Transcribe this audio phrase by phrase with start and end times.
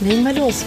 [0.00, 0.64] Legen wir los.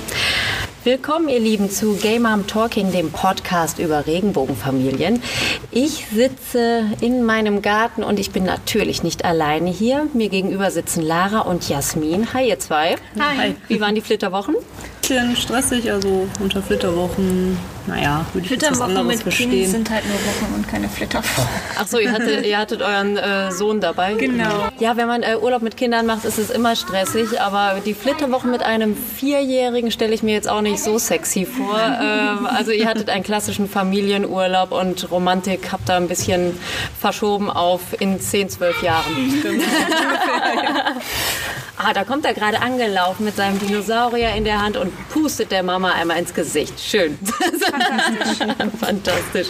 [0.87, 5.21] Willkommen, ihr Lieben, zu Game Mom Talking, dem Podcast über Regenbogenfamilien.
[5.69, 10.07] Ich sitze in meinem Garten und ich bin natürlich nicht alleine hier.
[10.13, 12.33] Mir gegenüber sitzen Lara und Jasmin.
[12.33, 12.95] Hi, ihr zwei.
[13.19, 13.55] Hi.
[13.67, 14.55] Wie waren die Flitterwochen?
[15.01, 19.51] Bisschen stressig, also unter Flitterwochen, naja, würde ich jetzt was Flitterwochen anderes mit verstehen.
[19.51, 21.45] Kind sind halt nur Wochen und keine Flitterwochen.
[21.77, 24.13] Ach so, ihr hattet, ihr hattet euren äh, Sohn dabei.
[24.13, 24.67] Genau.
[24.79, 27.39] Ja, wenn man äh, Urlaub mit Kindern macht, ist es immer stressig.
[27.39, 31.79] Aber die Flitterwochen mit einem Vierjährigen stelle ich mir jetzt auch nicht so sexy vor.
[31.79, 36.57] ähm, also ihr hattet einen klassischen Familienurlaub und Romantik habt da ein bisschen
[36.99, 39.13] verschoben auf in 10, 12 Jahren.
[41.79, 45.61] Ah, da kommt er gerade angelaufen mit seinem Dinosaurier in der Hand und pustet der
[45.61, 46.73] Mama einmal ins Gesicht.
[46.79, 47.19] Schön.
[48.79, 49.47] Fantastisch.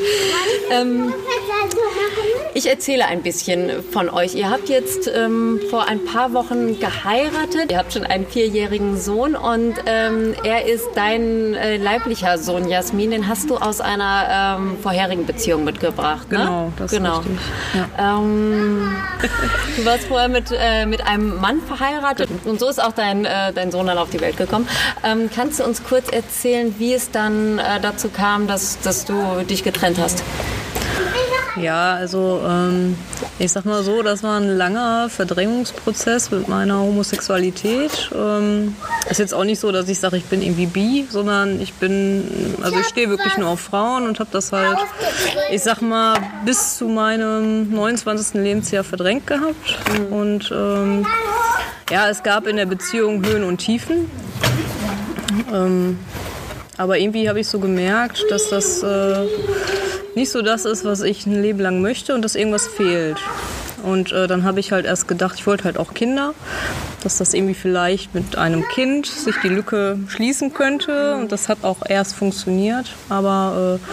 [0.69, 1.13] Ähm,
[2.53, 4.35] ich erzähle ein bisschen von euch.
[4.35, 7.71] Ihr habt jetzt ähm, vor ein paar Wochen geheiratet.
[7.71, 13.11] Ihr habt schon einen vierjährigen Sohn und ähm, er ist dein äh, leiblicher Sohn, Jasmin.
[13.11, 16.39] Den hast du aus einer ähm, vorherigen Beziehung mitgebracht, ne?
[16.39, 17.19] Genau, das ist genau.
[17.19, 17.37] richtig.
[17.97, 18.95] Ähm,
[19.77, 23.53] du warst vorher mit, äh, mit einem Mann verheiratet und so ist auch dein, äh,
[23.53, 24.67] dein Sohn dann auf die Welt gekommen.
[25.03, 29.43] Ähm, kannst du uns kurz erzählen, wie es dann äh, dazu kam, dass, dass du
[29.47, 30.23] dich getrennt hast?
[31.61, 32.95] Ja, also ähm,
[33.39, 38.11] ich sag mal so, das war ein langer Verdrängungsprozess mit meiner Homosexualität.
[38.15, 38.75] Ähm,
[39.09, 42.55] ist jetzt auch nicht so, dass ich sage, ich bin irgendwie bi, sondern ich bin,
[42.61, 44.77] also ich stehe wirklich nur auf Frauen und habe das halt,
[45.51, 48.35] ich sag mal, bis zu meinem 29.
[48.41, 49.77] Lebensjahr verdrängt gehabt.
[50.11, 51.05] Und ähm,
[51.89, 54.09] ja, es gab in der Beziehung Höhen und Tiefen.
[55.53, 55.99] Ähm,
[56.77, 59.25] aber irgendwie habe ich so gemerkt, dass das äh,
[60.15, 63.17] nicht so das ist, was ich ein Leben lang möchte und dass irgendwas fehlt.
[63.83, 66.33] Und äh, dann habe ich halt erst gedacht, ich wollte halt auch Kinder,
[67.03, 71.15] dass das irgendwie vielleicht mit einem Kind sich die Lücke schließen könnte.
[71.15, 72.93] Und das hat auch erst funktioniert.
[73.09, 73.91] Aber äh,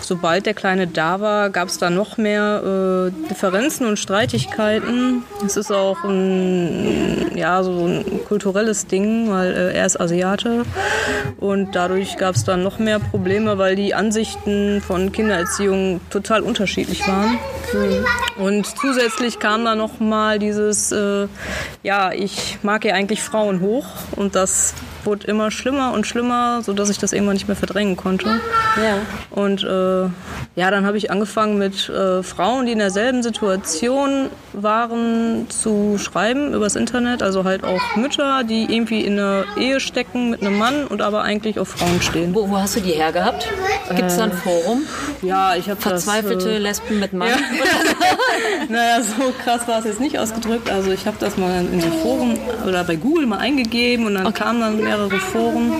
[0.00, 5.24] sobald der Kleine da war, gab es da noch mehr äh, Differenzen und Streitigkeiten.
[5.44, 10.64] Es ist auch ein, ja, so ein kulturelles Ding, weil äh, er ist Asiate.
[11.38, 17.06] Und dadurch gab es dann noch mehr Probleme, weil die Ansichten von Kindererziehung total unterschiedlich
[17.08, 17.38] waren.
[18.38, 21.26] Und zusätzlich kam dann noch mal dieses, äh,
[21.82, 26.90] ja, ich mag ja eigentlich Frauen hoch und das wurde immer schlimmer und schlimmer, sodass
[26.90, 28.40] ich das irgendwann nicht mehr verdrängen konnte.
[28.76, 28.98] Ja.
[29.30, 30.08] Und äh,
[30.56, 36.54] ja, dann habe ich angefangen mit äh, Frauen, die in derselben Situation waren, zu schreiben
[36.54, 37.22] übers Internet.
[37.22, 41.22] Also halt auch Mütter, die irgendwie in einer Ehe stecken mit einem Mann und aber
[41.22, 42.34] eigentlich auf Frauen stehen.
[42.34, 43.48] Wo, wo hast du die hergehabt?
[43.88, 44.82] Gibt es da ein Forum?
[45.22, 47.30] Ja, ich habe Verzweifelte das, äh, Lesben mit Mann?
[48.68, 50.70] Naja, so krass war es jetzt nicht ausgedrückt.
[50.70, 51.88] Also ich habe das mal in so
[52.34, 55.72] Foren oder bei Google mal eingegeben und dann kamen dann mehrere Foren.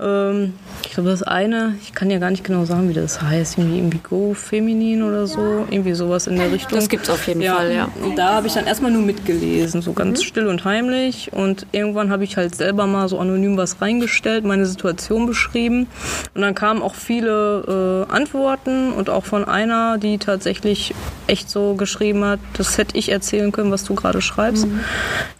[0.00, 0.54] Ähm,
[1.00, 4.34] glaube, das eine, ich kann ja gar nicht genau sagen, wie das heißt, irgendwie, Go
[4.34, 6.78] Feminin oder so, irgendwie sowas in der Richtung.
[6.78, 7.88] Das gibt's auf jeden Fall, ja.
[8.02, 11.32] Und da habe ich dann erstmal nur mitgelesen, so ganz still und heimlich.
[11.32, 15.86] Und irgendwann habe ich halt selber mal so anonym was reingestellt, meine Situation beschrieben.
[16.34, 20.94] Und dann kamen auch viele äh, Antworten und auch von einer, die tatsächlich
[21.26, 24.66] echt so geschrieben hat, das hätte ich erzählen können, was du gerade schreibst.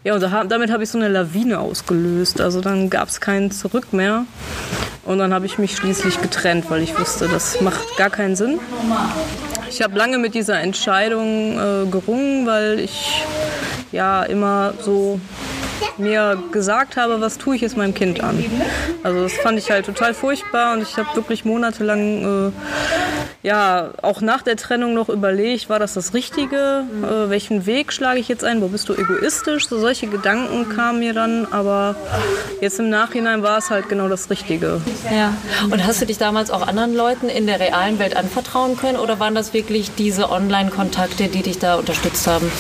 [0.05, 2.41] Ja, und da, damit habe ich so eine Lawine ausgelöst.
[2.41, 4.25] Also dann gab es kein Zurück mehr.
[5.05, 8.59] Und dann habe ich mich schließlich getrennt, weil ich wusste, das macht gar keinen Sinn.
[9.71, 13.25] Ich habe lange mit dieser Entscheidung äh, gerungen, weil ich
[13.93, 15.21] ja immer so
[15.99, 18.45] mir gesagt habe, was tue ich jetzt meinem Kind an.
[19.03, 22.53] Also das fand ich halt total furchtbar und ich habe wirklich monatelang, äh,
[23.43, 26.85] ja, auch nach der Trennung noch überlegt, war das das Richtige?
[27.03, 28.61] Äh, welchen Weg schlage ich jetzt ein?
[28.61, 29.69] Wo bist du egoistisch?
[29.69, 31.97] So solche Gedanken kamen mir dann, aber
[32.61, 34.81] jetzt im Nachhinein war es halt genau das Richtige.
[35.11, 35.35] Ja.
[35.71, 39.19] Und hast du dich damals auch anderen Leuten in der realen Welt anvertrauen können oder
[39.21, 42.51] waren das wirklich diese Online-Kontakte, die dich da unterstützt haben?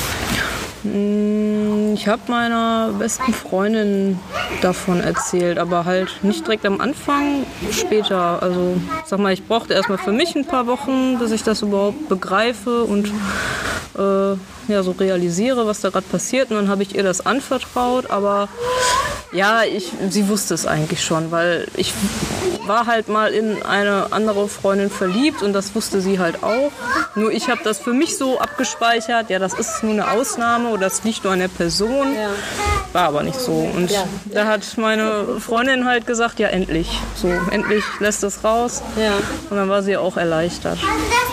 [0.83, 1.60] Mm,
[1.95, 4.19] Ich habe meiner besten Freundin
[4.63, 8.43] davon erzählt, aber halt nicht direkt am Anfang, später.
[8.43, 12.09] Also, sag mal, ich brauchte erstmal für mich ein paar Wochen, bis ich das überhaupt
[12.09, 13.09] begreife und
[13.99, 16.51] äh, ja, so realisiere, was da gerade passiert.
[16.51, 18.49] Und dann habe ich ihr das anvertraut, aber
[19.33, 21.93] ja, ich, sie wusste es eigentlich schon, weil ich
[22.67, 26.71] war halt mal in eine andere Freundin verliebt und das wusste sie halt auch.
[27.15, 30.83] Nur ich habe das für mich so abgespeichert, ja, das ist nur eine Ausnahme oder
[30.83, 32.15] das liegt nur an der Person.
[32.15, 32.31] Ja.
[32.93, 33.53] War aber nicht so.
[33.53, 34.05] Und ja.
[34.27, 36.89] da hat meine Freundin halt gesagt, ja, endlich.
[37.15, 38.83] So, endlich lässt es raus.
[38.97, 39.15] Ja.
[39.49, 40.79] Und dann war sie auch erleichtert.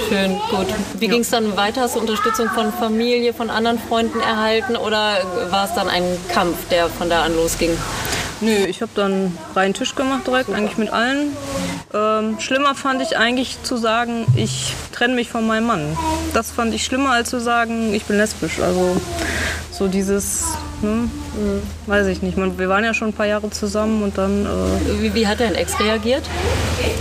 [0.10, 0.68] Schön, gut.
[1.00, 1.82] Wie ging es dann weiter?
[1.82, 5.18] Hast du Unterstützung von Familie, von anderen Freunden erhalten oder
[5.50, 7.78] war es dann ein Kampf, der von da an losging?
[8.40, 11.36] Nö, ich habe dann reinen Tisch gemacht direkt, eigentlich mit allen.
[11.94, 15.98] Ähm, schlimmer fand ich eigentlich zu sagen, ich trenne mich von meinem Mann.
[16.34, 18.60] Das fand ich schlimmer als zu sagen, ich bin lesbisch.
[18.60, 18.98] Also
[19.72, 20.46] so dieses,
[20.82, 21.10] hm,
[21.88, 22.38] weiß ich nicht.
[22.38, 24.46] Man, wir waren ja schon ein paar Jahre zusammen und dann.
[24.46, 26.24] Äh wie, wie, hat dein Ex reagiert?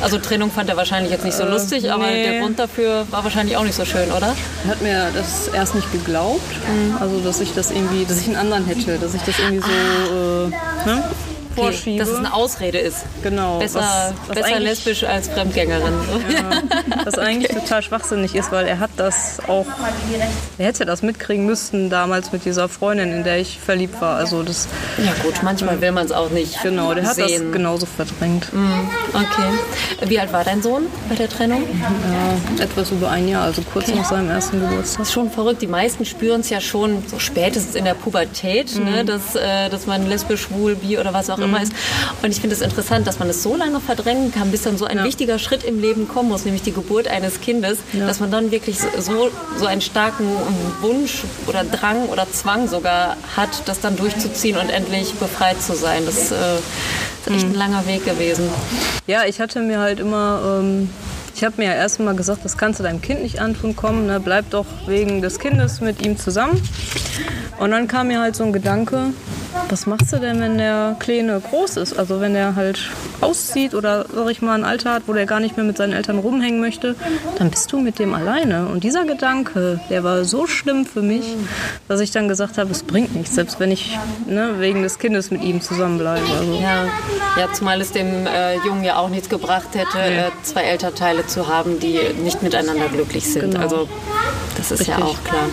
[0.00, 1.90] Also Trennung fand er wahrscheinlich jetzt nicht so äh, lustig, nee.
[1.90, 4.34] aber der Grund dafür war wahrscheinlich auch nicht so schön, oder?
[4.64, 6.40] Er hat mir das erst nicht geglaubt.
[6.66, 6.96] Mhm.
[6.98, 9.66] Also dass ich das irgendwie, dass ich einen anderen hätte, dass ich das irgendwie so.
[9.66, 10.86] Ah.
[10.86, 11.04] Äh, ne?
[11.56, 11.98] Vorschiebe.
[11.98, 13.04] Dass es eine Ausrede ist.
[13.22, 13.58] Genau.
[13.58, 15.94] Besser, was, was besser lesbisch als Fremdgängerin.
[16.32, 16.62] Ja,
[17.04, 19.66] was eigentlich total schwachsinnig ist, weil er hat das auch,
[20.58, 24.16] er hätte das mitkriegen müssen damals mit dieser Freundin, in der ich verliebt war.
[24.16, 24.68] Also das,
[24.98, 27.24] ja gut, manchmal will man es auch nicht Genau, der sehen.
[27.24, 28.52] hat das genauso verdrängt.
[28.52, 28.88] Mhm.
[29.12, 30.08] Okay.
[30.08, 31.62] Wie alt war dein Sohn bei der Trennung?
[31.80, 33.98] Ja, etwas über ein Jahr, also kurz okay.
[33.98, 34.98] nach seinem ersten Geburtstag.
[34.98, 35.62] Das ist schon verrückt.
[35.62, 38.90] Die meisten spüren es ja schon so spätestens in der Pubertät, ne, mhm.
[38.90, 41.72] ne, dass, äh, dass man lesbisch, schwul, bi oder was auch immer ist.
[42.22, 44.84] Und ich finde es interessant, dass man es so lange verdrängen kann, bis dann so
[44.84, 45.04] ein ja.
[45.04, 48.06] wichtiger Schritt im Leben kommen muss, nämlich die Geburt eines Kindes, ja.
[48.06, 50.26] dass man dann wirklich so, so einen starken
[50.80, 56.04] Wunsch oder Drang oder Zwang sogar hat, das dann durchzuziehen und endlich befreit zu sein.
[56.04, 57.58] Das äh, ist echt ein mhm.
[57.58, 58.48] langer Weg gewesen.
[59.06, 60.60] Ja, ich hatte mir halt immer...
[60.60, 60.88] Ähm
[61.36, 64.06] ich habe mir ja erst mal gesagt, das kannst du deinem Kind nicht antun, komm,
[64.06, 66.62] ne, bleib doch wegen des Kindes mit ihm zusammen.
[67.58, 69.12] Und dann kam mir halt so ein Gedanke,
[69.68, 71.98] was machst du denn, wenn der Kleine groß ist?
[71.98, 72.90] Also wenn er halt
[73.20, 75.92] auszieht oder, sag ich mal, ein Alter hat, wo der gar nicht mehr mit seinen
[75.92, 76.94] Eltern rumhängen möchte,
[77.38, 78.66] dann bist du mit dem alleine.
[78.66, 81.24] Und dieser Gedanke, der war so schlimm für mich,
[81.88, 85.30] dass ich dann gesagt habe, es bringt nichts, selbst wenn ich ne, wegen des Kindes
[85.30, 86.26] mit ihm zusammenbleibe.
[86.38, 86.54] Also.
[86.54, 86.84] Ja.
[87.38, 90.28] ja, zumal es dem äh, Jungen ja auch nichts gebracht hätte, ja.
[90.28, 93.52] äh, zwei Elternteile zu haben, die nicht miteinander glücklich sind.
[93.52, 93.60] Genau.
[93.60, 93.88] Also
[94.56, 94.98] das ist Richtig.
[94.98, 95.48] ja auch klar.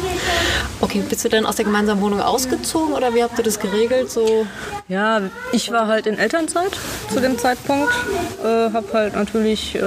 [0.82, 4.12] Okay, bist du dann aus der gemeinsamen Wohnung ausgezogen oder wie habt ihr das geregelt?
[4.12, 4.46] So?
[4.88, 5.22] Ja,
[5.52, 6.72] ich war halt in Elternzeit
[7.12, 7.94] zu dem Zeitpunkt.
[8.44, 9.82] Äh, habe halt natürlich äh,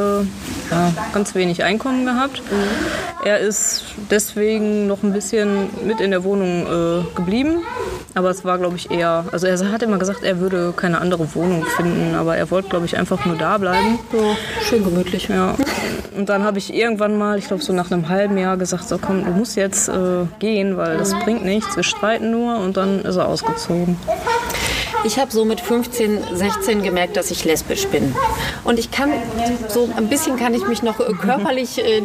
[0.71, 2.43] ja, ganz wenig Einkommen gehabt.
[3.25, 7.59] Er ist deswegen noch ein bisschen mit in der Wohnung äh, geblieben.
[8.15, 9.27] Aber es war, glaube ich, eher.
[9.31, 12.15] Also, er hat immer gesagt, er würde keine andere Wohnung finden.
[12.15, 13.99] Aber er wollte, glaube ich, einfach nur da bleiben.
[14.13, 15.29] Ja, schön gemütlich.
[15.29, 15.55] Ja.
[16.17, 18.97] Und dann habe ich irgendwann mal, ich glaube, so nach einem halben Jahr gesagt: So,
[18.97, 21.19] komm, du musst jetzt äh, gehen, weil das mhm.
[21.21, 21.77] bringt nichts.
[21.77, 22.59] Wir streiten nur.
[22.59, 23.99] Und dann ist er ausgezogen.
[25.05, 28.15] Ich habe so mit 15, 16 gemerkt, dass ich lesbisch bin.
[28.65, 29.13] Und ich kann,
[29.69, 32.03] so ein bisschen kann ich mich noch körperlich äh,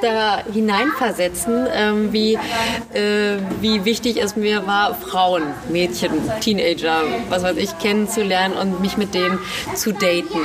[0.00, 2.34] da hineinversetzen, äh, wie,
[2.92, 8.96] äh, wie wichtig es mir war, Frauen, Mädchen, Teenager, was weiß ich, kennenzulernen und mich
[8.96, 9.38] mit denen
[9.74, 10.40] zu daten.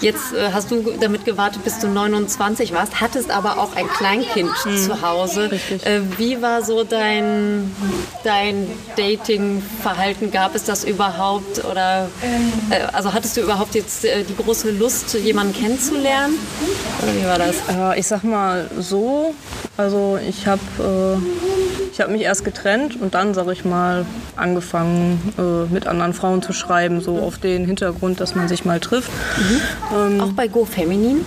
[0.00, 4.50] Jetzt äh, hast du damit gewartet, bis du 29 warst, hattest aber auch ein Kleinkind
[4.64, 4.76] mhm.
[4.76, 5.50] zu Hause.
[5.84, 7.74] Äh, wie war so dein,
[8.24, 10.30] dein Dating-Verhalten?
[10.30, 11.64] Gab es das überhaupt?
[11.64, 12.08] Oder
[12.70, 16.34] äh, also hattest du überhaupt jetzt äh, die große Lust, jemanden kennenzulernen?
[17.02, 17.56] Oder wie war das?
[17.74, 19.34] Äh, ich sag mal so,
[19.78, 24.04] also ich habe äh, ich habe mich erst getrennt und dann, sage ich mal,
[24.36, 28.78] angefangen äh, mit anderen Frauen zu schreiben, so auf den Hintergrund, dass man sich mal
[28.78, 29.10] trifft.
[29.10, 29.60] Mhm.
[29.96, 31.24] Ähm, Auch bei Go Feminin?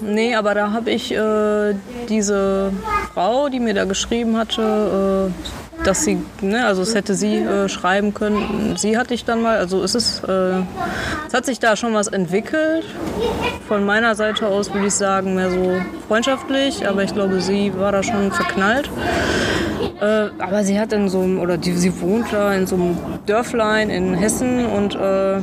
[0.00, 1.74] Nee, aber da habe ich äh,
[2.08, 2.72] diese
[3.12, 5.32] Frau, die mir da geschrieben hatte,
[5.84, 8.76] dass sie, ne, also es hätte sie äh, schreiben können.
[8.76, 10.62] Sie hatte ich dann mal, also es äh,
[11.28, 12.84] es hat sich da schon was entwickelt.
[13.68, 15.76] Von meiner Seite aus würde ich sagen, mehr so
[16.08, 18.90] freundschaftlich, aber ich glaube, sie war da schon verknallt.
[20.00, 22.98] Äh, aber sie hat in so einem, oder die, sie wohnt da in so einem
[23.26, 25.40] Dörflein in Hessen und äh,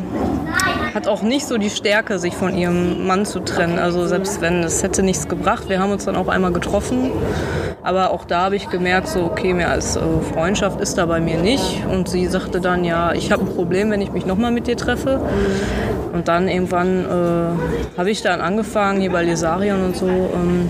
[0.94, 3.80] hat auch nicht so die Stärke, sich von ihrem Mann zu trennen.
[3.80, 5.70] Also selbst wenn, es hätte nichts gebracht.
[5.70, 7.12] Wir haben uns dann auch einmal getroffen.
[7.84, 10.02] Aber auch da habe ich gemerkt, so okay, mehr als äh,
[10.34, 11.84] Freundschaft ist da bei mir nicht.
[11.90, 14.78] Und sie sagte dann, ja, ich habe ein Problem, wenn ich mich nochmal mit dir
[14.78, 15.20] treffe.
[16.14, 20.70] Und dann irgendwann äh, habe ich dann angefangen, hier bei Lesarion und so, ähm,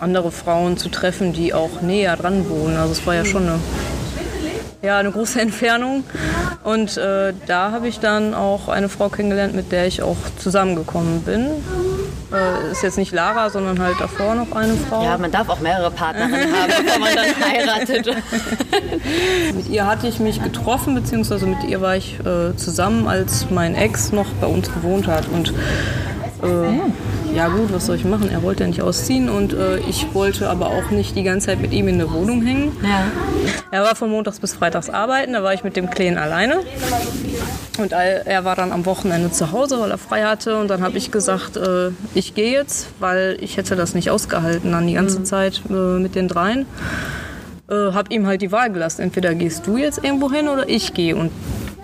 [0.00, 2.76] andere Frauen zu treffen, die auch näher dran wohnen.
[2.76, 3.58] Also es war ja schon eine
[4.84, 6.04] ja, eine große Entfernung.
[6.62, 11.22] Und äh, da habe ich dann auch eine Frau kennengelernt, mit der ich auch zusammengekommen
[11.22, 11.46] bin.
[12.32, 15.04] Äh, ist jetzt nicht Lara, sondern halt davor noch eine Frau.
[15.04, 18.06] Ja, man darf auch mehrere Partnerinnen haben, bevor man dann heiratet.
[19.54, 23.74] Mit ihr hatte ich mich getroffen, beziehungsweise mit ihr war ich äh, zusammen, als mein
[23.74, 25.28] Ex noch bei uns gewohnt hat.
[25.28, 25.50] Und
[26.42, 26.80] äh,
[27.34, 28.30] ja gut, was soll ich machen?
[28.30, 31.60] Er wollte ja nicht ausziehen und äh, ich wollte aber auch nicht die ganze Zeit
[31.60, 32.76] mit ihm in der Wohnung hängen.
[32.82, 33.06] Ja.
[33.70, 36.60] Er war von montags bis freitags arbeiten, da war ich mit dem Kleinen alleine.
[37.76, 40.58] Und er war dann am Wochenende zu Hause, weil er frei hatte.
[40.58, 44.70] Und dann habe ich gesagt, äh, ich gehe jetzt, weil ich hätte das nicht ausgehalten
[44.70, 46.66] dann die ganze Zeit äh, mit den dreien.
[47.68, 49.02] Äh, habe ihm halt die Wahl gelassen.
[49.02, 51.16] Entweder gehst du jetzt irgendwo hin oder ich gehe.
[51.16, 51.32] Und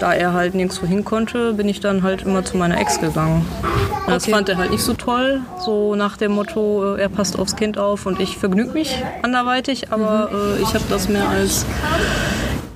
[0.00, 3.46] da er halt nirgendwo hin konnte, bin ich dann halt immer zu meiner Ex gegangen.
[4.06, 5.42] Und Das fand er halt nicht so toll.
[5.64, 9.92] So nach dem Motto, äh, er passt aufs Kind auf und ich vergnüge mich anderweitig.
[9.92, 11.66] Aber äh, ich habe das mehr als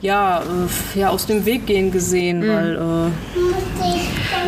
[0.00, 3.10] ja, äh, ja, aus dem Weg gehen gesehen, weil äh,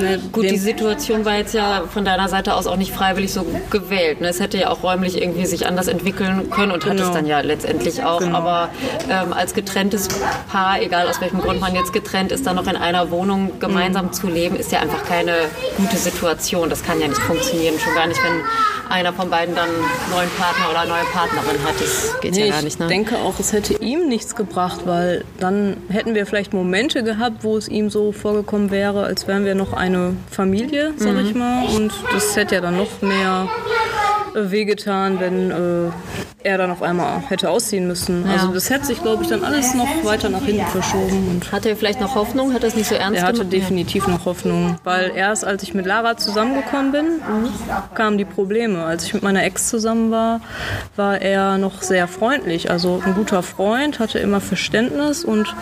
[0.00, 3.46] ne, Gut, die Situation war jetzt ja von deiner Seite aus auch nicht freiwillig so
[3.70, 4.20] gewählt.
[4.20, 4.28] Ne?
[4.28, 7.12] Es hätte ja auch räumlich irgendwie sich anders entwickeln können und hat es Genau.
[7.14, 8.18] dann ja letztendlich auch.
[8.20, 8.36] Genau.
[8.38, 8.68] Aber
[9.10, 10.08] ähm, als getrenntes
[10.50, 14.12] Paar, egal aus welchem Grund man jetzt getrennt ist, dann noch in einer Wohnung gemeinsam
[14.12, 15.32] zu leben, ist ja einfach keine
[15.76, 16.68] gute Situation.
[16.70, 17.74] Das kann ja nicht funktionieren.
[17.78, 18.40] Schon gar nicht, wenn
[18.88, 21.74] einer von beiden dann einen neuen Partner oder eine neue Partnerin hat.
[21.80, 22.78] Das geht Nee, ja gar nicht.
[22.78, 22.86] Ne?
[22.86, 27.42] Ich denke auch, es hätte ihm nichts gebracht, weil dann hätten wir vielleicht Momente gehabt,
[27.42, 31.18] wo es ihm so vorgekommen wäre, als wären wir noch eine Familie, sag Mhm.
[31.26, 31.64] ich mal.
[31.76, 33.48] Und das hätte ja dann noch mehr
[34.34, 35.90] äh, wehgetan, wenn äh,
[36.42, 38.24] er dann auf einmal hätte ausziehen müssen.
[38.30, 41.28] Also das hätte sich, glaube ich, dann alles noch weiter nach hinten verschoben.
[41.28, 42.52] Und Hat er vielleicht noch Hoffnung?
[42.54, 43.52] Hat er es nicht so ernst er hatte gemacht?
[43.52, 47.04] definitiv noch Hoffnung, weil erst als ich mit Lara zusammengekommen bin,
[47.94, 48.84] kamen die Probleme.
[48.84, 50.40] Als ich mit meiner Ex zusammen war,
[50.94, 55.52] war er noch sehr freundlich, also ein guter Freund, hatte immer Verständnis und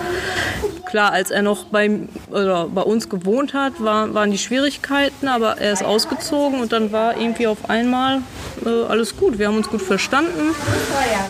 [0.95, 1.91] klar, als er noch bei,
[2.31, 6.93] oder bei uns gewohnt hat, war, waren die Schwierigkeiten, aber er ist ausgezogen und dann
[6.93, 8.23] war irgendwie auf einmal
[8.65, 9.41] äh, alles gut.
[9.41, 10.55] Wir haben uns gut verstanden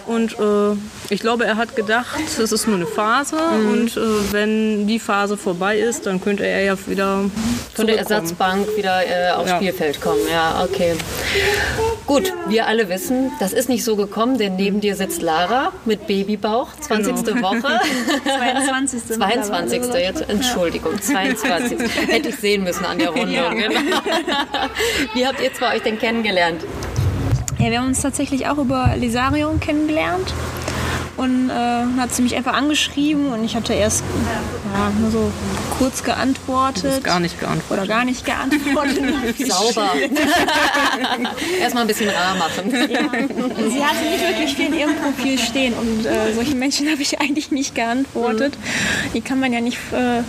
[0.06, 0.76] und äh,
[1.08, 4.00] ich glaube, er hat gedacht, es ist nur eine Phase und äh,
[4.32, 7.24] wenn die Phase vorbei ist, dann könnte er ja wieder
[7.72, 7.96] Von der.
[7.98, 9.56] Ersatzbank wieder äh, aufs Ja.
[9.56, 10.20] Spielfeld kommen.
[10.30, 10.94] Ja, okay.
[12.06, 16.06] Gut, wir alle wissen, das ist nicht so gekommen, denn neben dir sitzt Lara mit
[16.06, 17.24] Babybauch, 20.
[17.24, 17.42] Genau.
[17.48, 17.80] Woche.
[18.24, 19.06] 22.
[19.06, 19.53] 22.
[19.98, 21.78] jetzt, Entschuldigung, 22.
[22.08, 23.56] Hätte ich sehen müssen an der Rundung.
[23.56, 24.00] Genau.
[25.14, 26.62] Wie habt ihr zwei euch denn kennengelernt?
[27.58, 30.34] Ja, wir haben uns tatsächlich auch über Lesarion kennengelernt.
[31.16, 34.02] Und äh, dann hat sie mich einfach angeschrieben und ich hatte erst
[34.74, 35.32] ja, nur so
[35.78, 37.04] kurz geantwortet.
[37.04, 37.84] Gar nicht geantwortet.
[37.84, 38.98] Oder gar nicht geantwortet.
[39.38, 39.92] Sauber.
[41.60, 42.70] Erstmal ein bisschen rar machen.
[42.70, 47.20] Sie hatte nicht wirklich viel in ihrem Profil stehen und äh, solchen Menschen habe ich
[47.20, 48.56] eigentlich nicht geantwortet.
[49.14, 50.22] Die kann man ja nicht äh,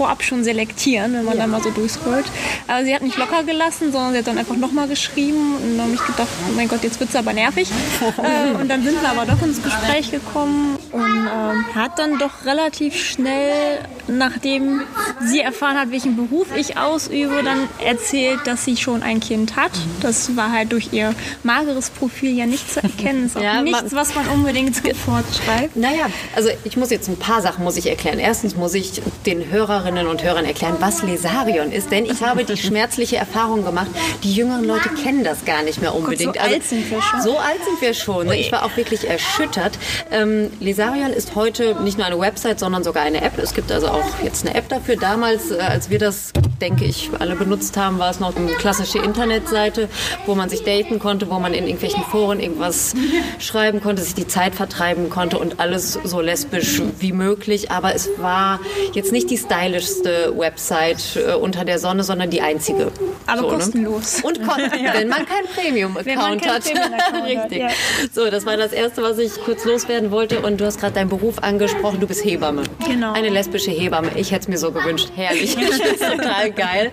[0.00, 2.24] vorab schon selektieren, wenn man da mal so durchscrollt.
[2.66, 5.88] Aber sie hat nicht locker gelassen, sondern sie hat dann einfach nochmal geschrieben und dann
[5.88, 7.68] habe ich gedacht, oh mein Gott, jetzt wird es aber nervig.
[8.22, 12.44] äh, und dann sind wir aber doch ins Gespräch gekommen und ähm, hat dann doch
[12.44, 13.78] relativ schnell,
[14.08, 14.82] nachdem
[15.24, 19.70] sie erfahren hat, welchen Beruf ich ausübe, dann erzählt, dass sie schon ein Kind hat.
[20.00, 23.26] Das war halt durch ihr mageres Profil ja nicht zu erkennen.
[23.26, 25.76] Ist auch Ja, nichts, was man unbedingt sofort schreibt.
[25.76, 28.18] Naja, also ich muss jetzt ein paar Sachen muss ich erklären.
[28.18, 32.56] Erstens muss ich den Hörerinnen und Hörern erklären, was Lesarion ist, denn ich habe die
[32.56, 33.88] schmerzliche Erfahrung gemacht,
[34.24, 36.38] die jüngeren Leute kennen das gar nicht mehr unbedingt.
[36.38, 37.22] Also so alt sind wir schon.
[37.22, 38.30] So alt sind wir schon.
[38.32, 39.78] Ich war auch wirklich erschüttert.
[40.10, 43.36] Ähm, Lesarion ist heute nicht nur eine Website, sondern sogar eine App.
[43.36, 44.96] Es gibt also auch jetzt eine App dafür.
[44.96, 46.32] Damals, äh, als wir das,
[46.62, 49.90] denke ich, alle benutzt haben, war es noch eine klassische Internetseite,
[50.24, 52.94] wo man sich daten konnte, wo man in irgendwelchen Foren irgendwas
[53.38, 57.70] schreiben konnte, sich die Zeit vertreiben konnte und alles so lesbisch wie möglich.
[57.70, 58.58] Aber es war
[58.94, 62.90] jetzt nicht die stylischste Website äh, unter der Sonne, sondern die einzige.
[63.26, 63.54] Aber So, ne?
[63.56, 64.20] kostenlos.
[64.22, 66.64] Und kostenlos, wenn man keinen Premium-Account hat.
[66.64, 67.58] Premium-Account hat, Richtig.
[67.58, 67.68] ja.
[68.14, 70.40] So, das war das Erste, was ich kurz loswerden wollte.
[70.40, 71.98] Und du hast gerade deinen Beruf angesprochen.
[72.00, 72.62] Du bist Hebamme.
[72.86, 73.12] Genau.
[73.12, 74.08] Eine lesbische Hebamme.
[74.14, 75.08] Ich hätte es mir so gewünscht.
[75.16, 75.56] Herrlich.
[75.56, 76.92] Ich finde es total geil.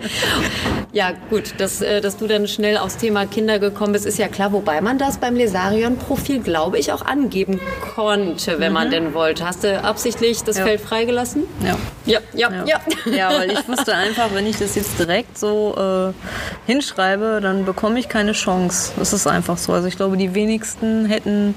[0.92, 4.26] Ja, gut, dass, äh, dass du dann schnell aufs Thema Kinder gekommen bist, ist ja
[4.26, 4.52] klar.
[4.52, 7.60] Wobei man das beim Lesarion-Profil, glaube ich, auch angeben
[7.94, 9.44] konnte, wenn man denn wollte.
[9.46, 10.64] Hast du absichtlich das Ja.
[10.64, 11.44] Feld freigelassen?
[11.64, 11.76] Ja.
[12.06, 12.80] Ja, ja, ja.
[13.12, 17.98] Ja, weil ich wusste einfach, wenn ich das jetzt direkt so äh, hinschreibe, dann bekomme
[18.00, 18.92] ich keine Chance.
[18.98, 19.72] Das ist einfach so.
[19.74, 21.54] Also ich glaube, die wenigsten hätten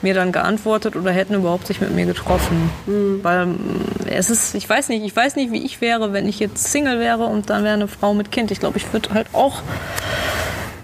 [0.00, 2.70] mir dann geantwortet oder hätten überhaupt sich mit mir getroffen.
[3.22, 3.58] Weil mm,
[4.06, 6.98] es ist, ich weiß nicht, ich weiß nicht, wie ich wäre, wenn ich jetzt Single
[6.98, 8.50] wäre und dann wäre eine Frau mit Kind.
[8.50, 9.62] Ich glaube, ich würde halt auch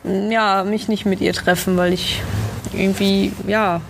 [0.05, 2.23] mm, ja, mich nicht mit ihr treffen, weil ich
[2.73, 3.81] irgendwie, ja,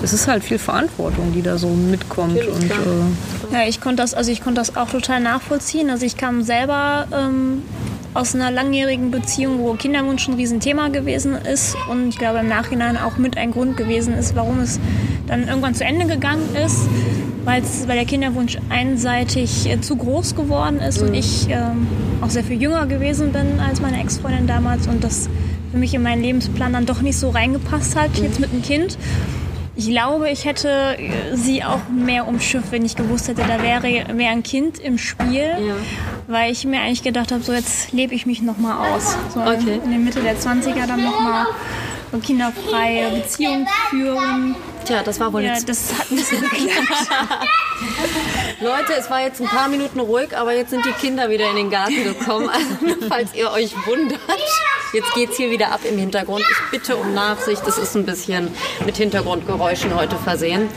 [0.00, 2.36] das ist halt viel Verantwortung, die da so mitkommt.
[2.36, 5.90] und, äh, Ja, ich konnte das, also ich konnte das auch total nachvollziehen.
[5.90, 7.62] Also ich kam selber ähm,
[8.14, 12.96] aus einer langjährigen Beziehung, wo Kinderwunsch ein Riesenthema gewesen ist und ich glaube im Nachhinein
[12.96, 14.78] auch mit ein Grund gewesen ist, warum es
[15.26, 16.88] dann irgendwann zu Ende gegangen ist,
[17.44, 21.86] weil der Kinderwunsch einseitig äh, zu groß geworden ist und ich ähm,
[22.20, 25.28] auch sehr viel jünger gewesen bin als meine Ex-Freundin damals und das
[25.70, 28.98] für mich in meinen Lebensplan dann doch nicht so reingepasst hat, jetzt mit einem Kind.
[29.74, 34.12] Ich glaube, ich hätte äh, sie auch mehr umschifft, wenn ich gewusst hätte, da wäre
[34.12, 35.46] mehr ein Kind im Spiel.
[36.28, 39.16] Weil ich mir eigentlich gedacht habe, so jetzt lebe ich mich nochmal aus.
[39.34, 39.80] So Okay.
[39.84, 41.46] in der Mitte der 20er dann nochmal
[42.22, 44.54] kinderfreie Beziehung führen.
[44.84, 45.68] Tja, das war wohl Ja, jetzt.
[45.68, 46.68] das hat nicht so geklappt.
[48.60, 51.56] Leute, es war jetzt ein paar Minuten ruhig, aber jetzt sind die Kinder wieder in
[51.56, 52.50] den Garten gekommen.
[52.52, 54.20] Also, falls ihr euch wundert.
[54.92, 56.44] Jetzt geht's hier wieder ab im Hintergrund.
[56.50, 57.62] Ich bitte um Nachsicht.
[57.66, 58.48] Das ist ein bisschen
[58.84, 60.68] mit Hintergrundgeräuschen heute versehen.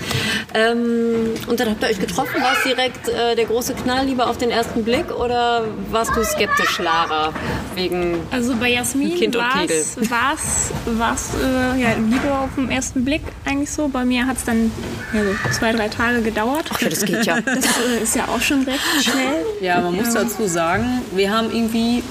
[0.53, 2.41] Ähm, und dann habt ihr euch getroffen.
[2.41, 5.11] War es direkt äh, der große Knall, lieber auf den ersten Blick?
[5.11, 7.33] Oder warst du skeptisch, Lara?
[7.75, 8.19] Wegen.
[8.31, 9.77] Also bei Jasmin Kind und war Kegel.
[9.77, 13.89] es war's, war's, äh, ja, Liebe auf den ersten Blick eigentlich so.
[13.89, 14.71] Bei mir hat es dann
[15.13, 16.69] ja, so zwei, drei Tage gedauert.
[16.79, 17.35] Ja, das geht ja.
[17.45, 19.45] Das äh, ist ja auch schon recht schnell.
[19.61, 22.01] Ja, man muss dazu sagen, wir haben irgendwie,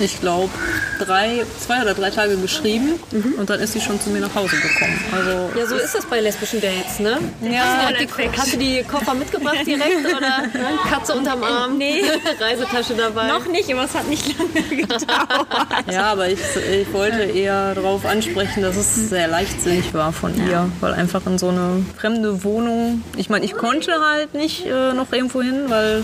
[0.00, 0.50] ich glaube,
[0.98, 2.94] drei, zwei oder drei Tage geschrieben
[3.38, 4.98] und dann ist sie schon zu mir nach Hause gekommen.
[5.14, 7.18] Also Ja, so ist das bei lesbischen Dates, ne?
[7.42, 7.62] Ja.
[7.88, 10.42] hast, du die, hast du die Koffer mitgebracht direkt oder?
[10.90, 11.78] Katze unterm Arm?
[11.78, 12.02] Nee.
[12.40, 13.28] Reisetasche dabei?
[13.28, 15.46] Noch nicht, aber es hat nicht lange gedauert.
[15.92, 16.38] Ja, aber ich,
[16.80, 21.38] ich wollte eher darauf ansprechen, dass es sehr leichtsinnig war von ihr, weil einfach in
[21.38, 26.02] so eine fremde Wohnung, ich meine, ich konnte halt nicht äh, noch irgendwo hin, weil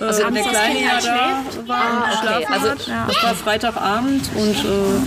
[0.00, 2.10] äh, abends der Kleine ja da war und okay.
[2.10, 3.08] geschlafen Also, hat.
[3.08, 4.03] Das war Freitagabend
[4.34, 5.06] und äh,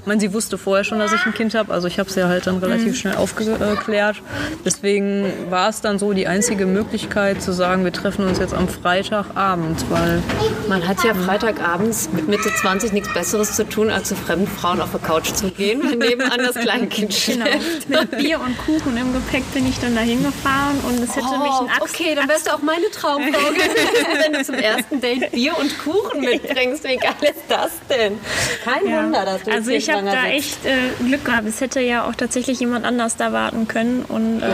[0.00, 2.14] ich meine, sie wusste vorher schon, dass ich ein Kind habe, also ich habe es
[2.16, 4.16] ja halt dann relativ schnell aufgeklärt.
[4.64, 8.68] Deswegen war es dann so die einzige Möglichkeit zu sagen, wir treffen uns jetzt am
[8.68, 10.22] Freitagabend, weil
[10.68, 14.80] Man hat ja Freitagabends mit Mitte 20 nichts Besseres zu tun, als zu fremden Frauen
[14.80, 17.44] auf der Couch zu gehen, wenn nebenan das Kleinkind Genau.
[17.46, 17.88] schläft.
[17.88, 21.50] Mit Bier und Kuchen im Gepäck bin ich dann dahin gefahren und es hätte mich
[21.50, 25.00] Oh, ein Axt okay, dann wärst du auch meine Traumfrau gewesen, wenn du zum ersten
[25.00, 26.84] Date Bier und Kuchen mitbringst.
[26.84, 28.18] Wie geil ist das denn?
[28.64, 29.02] Kein Ja.
[29.04, 30.24] Wunder, dass du Also ich habe da sitzt.
[30.32, 31.46] echt äh, Glück gehabt.
[31.46, 34.46] Es hätte ja auch tatsächlich jemand anders da warten können und äh,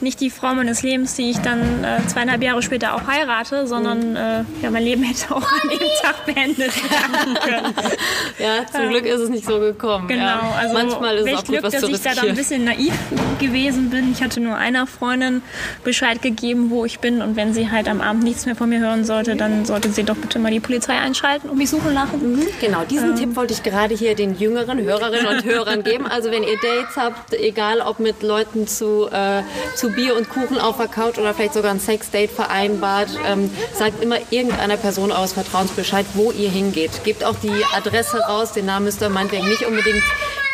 [0.00, 4.14] nicht die Frau meines Lebens, die ich dann äh, zweieinhalb Jahre später auch heirate, sondern
[4.14, 7.74] äh, ja, mein Leben hätte auch an dem Tag beendet werden können.
[8.38, 10.06] Ja, zum Glück ist es nicht so gekommen.
[10.06, 12.64] Genau, also Manchmal ist es auch gut, Glück, was dass ich da dann ein bisschen
[12.64, 12.92] naiv
[13.38, 14.12] gewesen bin.
[14.12, 15.42] Ich hatte nur einer Freundin
[15.84, 18.80] Bescheid gegeben, wo ich bin und wenn sie halt am Abend nichts mehr von mir
[18.80, 22.42] hören sollte, dann sollte sie doch bitte mal die Polizei einschalten und mich suchen lassen.
[22.60, 22.88] Genau, Ähm.
[22.88, 26.06] diesen Tipp wollte ich gerade hier den jüngeren Hörerinnen und Hörern geben.
[26.06, 29.42] Also wenn ihr Dates habt, egal ob mit Leuten zu, äh,
[29.74, 34.02] zu Bier und Kuchen auf der Couch oder vielleicht sogar ein Sexdate vereinbart, ähm, sagt
[34.02, 36.90] immer irgendeiner Person eures Vertrauens Bescheid, wo ihr hingeht.
[37.04, 40.02] Gebt auch die Adresse raus, den Namen müsst ihr meinetwegen nicht unbedingt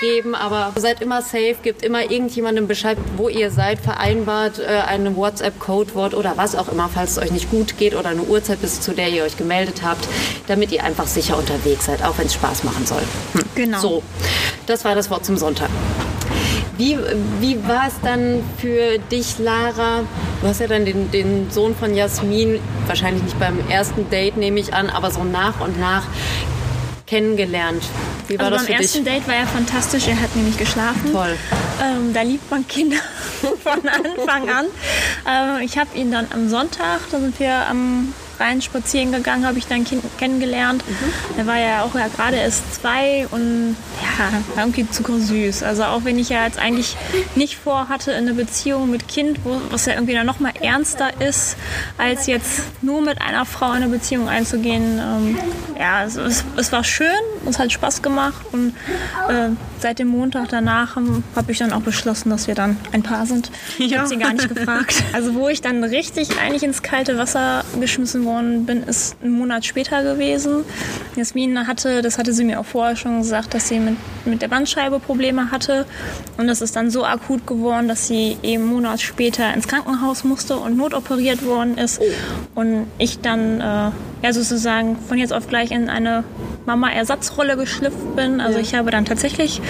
[0.00, 5.16] geben, aber seid immer safe, gebt immer irgendjemandem Bescheid, wo ihr seid, vereinbart äh, ein
[5.16, 8.80] WhatsApp-Codewort oder was auch immer, falls es euch nicht gut geht oder eine Uhrzeit, bis
[8.80, 10.06] zu der ihr euch gemeldet habt,
[10.46, 13.02] damit ihr einfach sicher unterwegs seid, auch wenn es Spaß machen soll.
[13.32, 13.42] Hm.
[13.54, 13.78] Genau.
[13.78, 14.02] So,
[14.66, 15.70] das war das Wort zum Sonntag.
[16.76, 16.98] Wie,
[17.40, 20.00] wie war es dann für dich, Lara?
[20.40, 24.58] Du hast ja dann den, den Sohn von Jasmin, wahrscheinlich nicht beim ersten Date, nehme
[24.58, 26.02] ich an, aber so nach und nach
[27.06, 27.82] kennengelernt.
[28.28, 29.12] Wie war Also das beim für ersten dich?
[29.14, 31.12] Date war er fantastisch, er hat nämlich geschlafen.
[31.12, 31.36] Toll.
[31.82, 32.96] Ähm, da liebt man Kinder
[33.62, 34.66] von Anfang an.
[35.28, 39.58] Ähm, ich habe ihn dann am Sonntag, da sind wir am Rhein spazieren gegangen, habe
[39.58, 40.84] ich dann Kind kennengelernt.
[40.86, 41.38] Mhm.
[41.38, 45.62] Er war ja auch ja gerade erst zwei und ja, war irgendwie zuckersüß.
[45.62, 46.96] Also auch wenn ich ja jetzt eigentlich
[47.34, 51.10] nicht vorhatte, in eine Beziehung mit Kind, wo, was ja irgendwie dann noch mal ernster
[51.20, 51.56] ist,
[51.98, 54.98] als jetzt nur mit einer Frau in eine Beziehung einzugehen.
[54.98, 55.38] Ähm,
[55.78, 57.08] ja, es, es, es war schön,
[57.48, 58.74] es hat Spaß gemacht und
[59.28, 63.02] äh, seit dem Montag danach habe hab ich dann auch beschlossen, dass wir dann ein
[63.02, 63.50] Paar sind.
[63.78, 65.02] Ich habe sie gar nicht gefragt.
[65.12, 69.64] Also wo ich dann richtig eigentlich ins kalte Wasser geschmissen worden bin, ist ein Monat
[69.64, 70.64] später gewesen.
[71.16, 74.48] Jasmin hatte, das hatte sie mir auch vorher schon gesagt, dass sie mit, mit der
[74.48, 75.86] Bandscheibe Probleme hatte.
[76.36, 80.24] Und das ist dann so akut geworden, dass sie eben einen Monat später ins Krankenhaus
[80.24, 82.00] musste und notoperiert worden ist.
[82.54, 83.90] Und ich dann äh,
[84.22, 86.24] ja sozusagen von jetzt auf gleich in eine
[86.66, 88.40] Mama-Ersatzrolle geschlüpft bin.
[88.40, 89.60] Also ich habe dann tatsächlich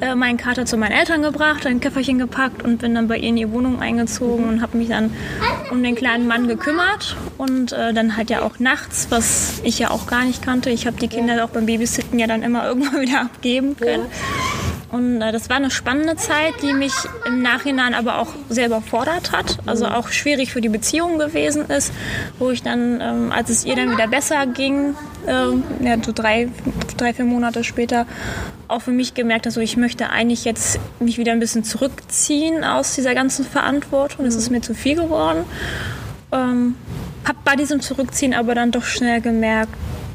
[0.00, 3.28] äh, meinen Kater zu meinen Eltern gebracht, ein Köfferchen gepackt und bin dann bei ihr
[3.30, 5.10] in die Wohnung eingezogen und habe mich dann
[5.70, 7.16] um den kleinen Mann gekümmert.
[7.38, 10.70] Und äh, dann halt ja auch nachts, was ich ja auch gar nicht kannte.
[10.70, 14.06] Ich habe die Kinder auch beim Babysitten ja dann immer irgendwann wieder abgeben können.
[14.90, 16.92] Und äh, das war eine spannende Zeit, die mich
[17.26, 19.58] im Nachhinein aber auch sehr überfordert hat.
[19.64, 21.92] Also auch schwierig für die Beziehung gewesen ist,
[22.38, 24.94] wo ich dann, ähm, als es ihr dann wieder besser ging,
[25.26, 26.48] ähm, ja, so drei,
[26.98, 28.06] drei, vier Monate später,
[28.68, 32.62] auch für mich gemerkt habe, so, ich möchte eigentlich jetzt mich wieder ein bisschen zurückziehen
[32.62, 34.26] aus dieser ganzen Verantwortung.
[34.26, 35.44] Das ist mir zu viel geworden.
[36.32, 36.74] Ähm,
[37.24, 39.72] hab bei diesem Zurückziehen aber dann doch schnell gemerkt,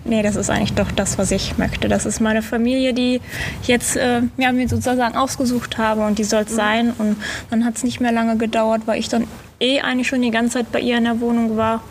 [0.08, 1.88] nee, das ist eigentlich doch das, was ich möchte.
[1.88, 3.22] Das ist meine Familie, die
[3.62, 6.94] ich jetzt äh, ja, mir sozusagen ausgesucht habe und die soll es sein.
[6.98, 7.18] Und
[7.50, 9.28] dann hat es nicht mehr lange gedauert, weil ich dann
[9.60, 11.84] eh eigentlich schon die ganze Zeit bei ihr in der Wohnung war,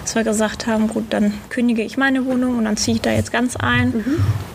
[0.00, 3.10] dass wir gesagt haben, gut, dann kündige ich meine Wohnung und dann ziehe ich da
[3.10, 4.04] jetzt ganz ein.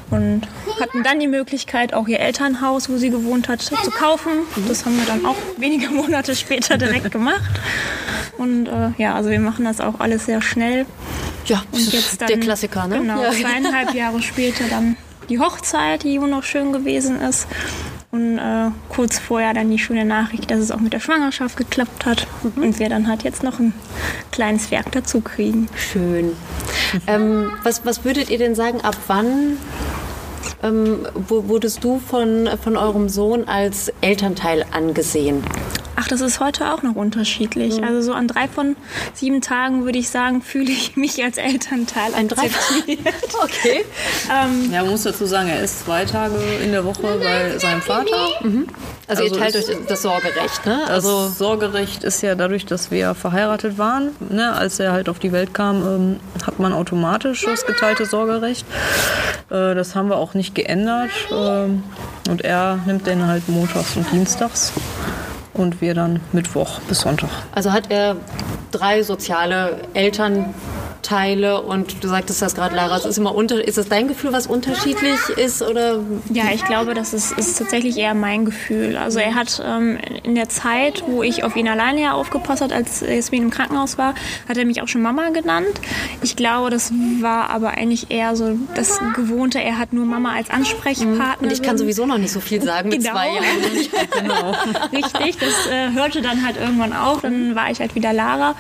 [0.10, 0.47] Und
[0.80, 4.32] hatten dann die Möglichkeit, auch ihr Elternhaus, wo sie gewohnt hat, zu kaufen.
[4.67, 7.60] Das haben wir dann auch wenige Monate später direkt gemacht.
[8.38, 10.86] Und äh, ja, also wir machen das auch alles sehr schnell.
[11.45, 13.00] Ja, Und jetzt dann, der Klassiker, ne?
[13.00, 13.32] Genau, Ja.
[13.32, 14.95] zweieinhalb Jahre später dann
[15.30, 17.47] die Hochzeit, die wunderschön gewesen ist.
[18.10, 22.06] Und äh, kurz vorher dann die schöne Nachricht, dass es auch mit der Schwangerschaft geklappt
[22.06, 22.26] hat.
[22.56, 22.63] Mhm.
[22.63, 23.73] Und wir dann halt jetzt noch ein
[24.32, 25.67] kleines Werk dazu kriegen.
[25.76, 26.32] Schön.
[27.08, 29.58] ähm, was, was würdet ihr denn sagen, ab wann
[30.63, 35.43] ähm, wurdest du von, von eurem Sohn als Elternteil angesehen?
[35.99, 37.83] Ach, das ist heute auch noch unterschiedlich.
[37.83, 38.75] Also so an drei von
[39.15, 42.99] sieben Tagen würde ich sagen, fühle ich mich als Elternteil Ein Drei- akzeptiert.
[43.43, 43.83] Okay.
[44.31, 47.81] ähm, Ja, man muss dazu sagen, er ist zwei Tage in der Woche bei seinem
[47.81, 48.15] Vater.
[48.43, 48.65] Also,
[49.07, 50.79] Also ihr teilt euch das Sorgerecht, ne?
[50.81, 54.12] Das Also Sorgerecht ist ja dadurch, dass wir verheiratet waren.
[54.29, 58.65] Ne, als er halt auf die Welt kam, ähm, hat man automatisch das geteilte Sorgerecht.
[59.49, 61.10] Äh, das haben wir auch nicht geändert.
[61.31, 61.83] Ähm,
[62.29, 64.73] und er nimmt den halt montags und dienstags.
[65.58, 67.30] Und wir dann Mittwoch bis Sonntag.
[67.52, 68.15] Also hat er
[68.72, 69.82] drei soziale
[71.08, 74.34] Elternteile und du sagtest das gerade, Lara, es ist immer unter, ist es dein Gefühl,
[74.34, 76.00] was unterschiedlich ist oder
[76.32, 78.98] Ja, ich glaube, das ist, ist tatsächlich eher mein Gefühl.
[78.98, 82.74] Also er hat ähm, in der Zeit, wo ich auf ihn alleine ja aufgepasst hat,
[82.74, 84.15] als Jasmin im Krankenhaus war,
[84.50, 85.67] hat er mich auch schon Mama genannt.
[86.22, 86.91] Ich glaube, das
[87.22, 89.60] war aber eigentlich eher so das Gewohnte.
[89.62, 91.38] Er hat nur Mama als Ansprechpartner.
[91.41, 93.12] und ich kann sowieso noch nicht so viel sagen mit Genau.
[93.13, 94.76] zwei Jahren.
[94.91, 97.22] Richtig, das äh, hörte dann halt irgendwann auf.
[97.22, 98.56] Dann war ich halt wieder Lara.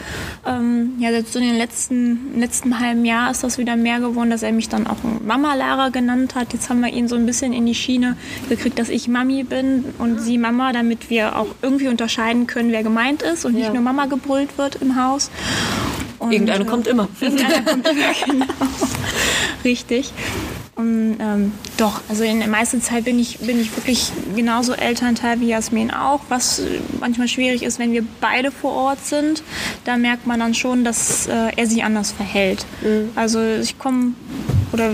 [0.45, 4.29] Ähm, ja, jetzt so in den letzten, letzten halben Jahr ist das wieder mehr geworden,
[4.29, 6.53] dass er mich dann auch Mama Lara genannt hat.
[6.53, 8.17] Jetzt haben wir ihn so ein bisschen in die Schiene
[8.49, 12.83] gekriegt, dass ich Mami bin und sie Mama, damit wir auch irgendwie unterscheiden können, wer
[12.83, 13.73] gemeint ist und nicht Ja.
[13.73, 15.29] nur Mama gebrüllt wird im Haus.
[16.19, 17.07] Und, Irgendeine äh, kommt immer.
[17.21, 18.45] Irgendeiner kommt immer, genau.
[19.63, 20.11] Richtig.
[20.77, 25.39] Und ähm, doch, also in der meisten Zeit bin ich, bin ich wirklich genauso Elternteil
[25.39, 26.21] wie Jasmin auch.
[26.29, 29.41] Was äh, manchmal schwierig ist, wenn wir beide vor Ort sind,
[29.85, 32.67] da merkt man dann schon, dass äh, er sich anders verhält.
[33.15, 34.13] Also ich komme,
[34.71, 34.93] oder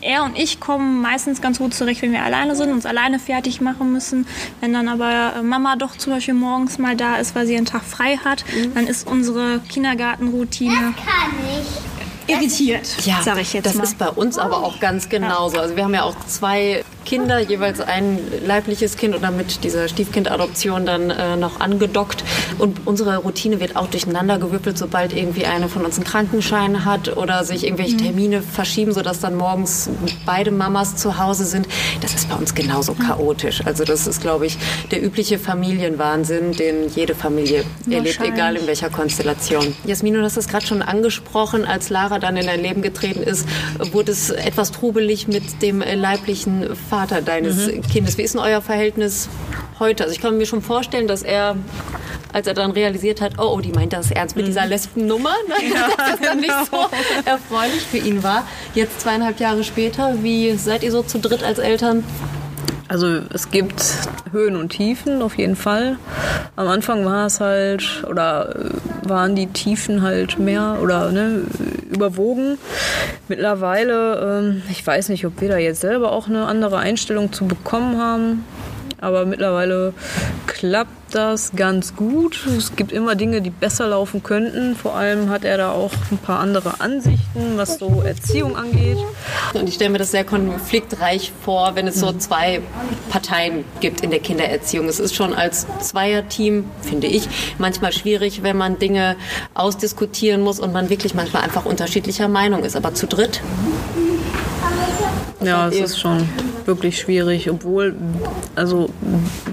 [0.00, 3.60] er und ich kommen meistens ganz gut zurecht, wenn wir alleine sind, uns alleine fertig
[3.60, 4.26] machen müssen.
[4.60, 7.66] Wenn dann aber äh, Mama doch zum Beispiel morgens mal da ist, weil sie einen
[7.66, 11.99] Tag frei hat, dann ist unsere Kindergartenroutine Kann ich.
[12.30, 13.84] Irritiert, Ja, sage ich jetzt das mal.
[13.84, 15.58] ist bei uns aber auch ganz genauso.
[15.58, 19.88] Also wir haben ja auch zwei Kinder, jeweils ein leibliches Kind und dann mit dieser
[19.88, 22.24] Stiefkindadoption dann äh, noch angedockt.
[22.58, 27.16] Und unsere Routine wird auch durcheinander gewürfelt, sobald irgendwie eine von uns einen Krankenschein hat
[27.16, 29.88] oder sich irgendwelche Termine verschieben, sodass dann morgens
[30.26, 31.66] beide Mamas zu Hause sind.
[32.00, 33.62] Das ist bei uns genauso chaotisch.
[33.64, 34.56] Also das ist, glaube ich,
[34.90, 39.74] der übliche Familienwahnsinn, den jede Familie erlebt, egal in welcher Konstellation.
[39.84, 43.46] Jasmin, du hast das gerade schon angesprochen, als Lara dann in dein Leben getreten ist,
[43.92, 48.18] wurde es etwas trubelig mit dem äh, leiblichen Vater deines Kindes.
[48.18, 49.28] Wie ist denn euer Verhältnis
[49.78, 50.02] heute?
[50.02, 51.54] Also ich kann mir schon vorstellen, dass er,
[52.32, 55.54] als er dann realisiert hat, oh, oh die meint das ernst mit dieser Lesbennummer, ne?
[55.96, 56.78] dass das dann nicht so
[57.24, 58.44] erfreulich für ihn war.
[58.74, 62.02] Jetzt zweieinhalb Jahre später, wie seid ihr so zu dritt als Eltern?
[62.88, 63.84] Also es gibt
[64.32, 65.96] Höhen und Tiefen auf jeden Fall.
[66.56, 68.52] Am Anfang war es halt oder
[69.04, 71.42] waren die Tiefen halt mehr oder ne,
[71.90, 72.58] überwogen.
[73.28, 77.46] Mittlerweile, ähm, ich weiß nicht, ob wir da jetzt selber auch eine andere Einstellung zu
[77.46, 78.44] bekommen haben.
[79.00, 79.94] Aber mittlerweile
[80.46, 82.46] klappt das ganz gut.
[82.56, 84.76] Es gibt immer Dinge, die besser laufen könnten.
[84.76, 88.98] Vor allem hat er da auch ein paar andere Ansichten, was so Erziehung angeht.
[89.54, 92.60] Und ich stelle mir das sehr konfliktreich vor, wenn es so zwei
[93.10, 94.88] Parteien gibt in der Kindererziehung.
[94.88, 99.16] Es ist schon als Zweierteam, finde ich, manchmal schwierig, wenn man Dinge
[99.54, 102.76] ausdiskutieren muss und man wirklich manchmal einfach unterschiedlicher Meinung ist.
[102.76, 103.40] Aber zu dritt?
[105.42, 106.28] Ja, es ist schon
[106.66, 107.96] wirklich schwierig, obwohl,
[108.54, 108.90] also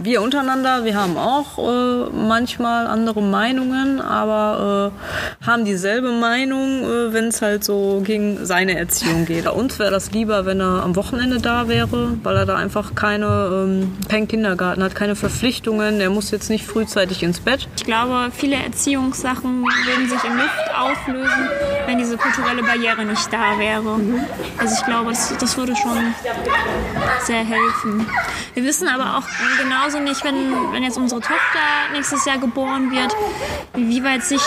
[0.04, 7.14] wir untereinander, wir haben auch äh, manchmal andere Meinungen, aber äh, haben dieselbe Meinung, äh,
[7.14, 9.46] wenn es halt so gegen seine Erziehung geht.
[9.46, 12.96] Bei uns wäre das lieber, wenn er am Wochenende da wäre, weil er da einfach
[12.96, 17.68] keine, ähm, keinen Kindergarten hat, keine Verpflichtungen, er muss jetzt nicht frühzeitig ins Bett.
[17.78, 21.50] Ich glaube, viele Erziehungssachen würden sich in Luft auflösen,
[21.86, 24.00] wenn diese kulturelle Barriere nicht da wäre.
[24.58, 26.14] Also ich glaube, das, das würde schon
[27.26, 28.06] sehr helfen.
[28.54, 29.28] Wir wissen aber auch
[29.62, 31.37] genauso nicht, wenn, wenn jetzt unsere Tochter
[31.92, 33.16] nächstes Jahr geboren wird,
[33.76, 34.42] wie weit sich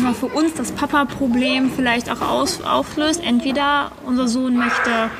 [0.00, 3.22] mal, für uns das Papa-Problem vielleicht auch aus, auflöst.
[3.22, 5.10] Entweder unser Sohn möchte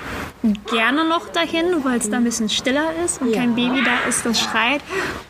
[0.67, 4.27] gerne noch dahin, weil es da ein bisschen stiller ist und kein Baby da ist,
[4.27, 4.83] das schreit.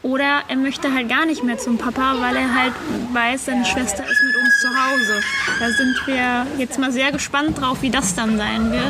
[0.02, 2.72] Oder er möchte halt gar nicht mehr zum Papa, weil er halt
[3.12, 5.20] weiß, seine Schwester ist mit uns zu Hause.
[5.60, 8.82] Da sind wir jetzt mal sehr gespannt drauf, wie das dann sein wird.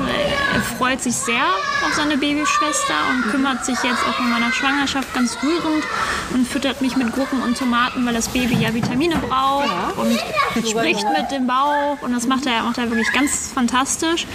[0.55, 1.45] Er freut sich sehr
[1.87, 5.85] auf seine Babyschwester und kümmert sich jetzt auch in meiner Schwangerschaft ganz rührend
[6.33, 11.07] und füttert mich mit Gurken und Tomaten, weil das Baby ja Vitamine braucht und spricht
[11.17, 14.27] mit dem Bauch und das macht er, macht er wirklich ganz fantastisch.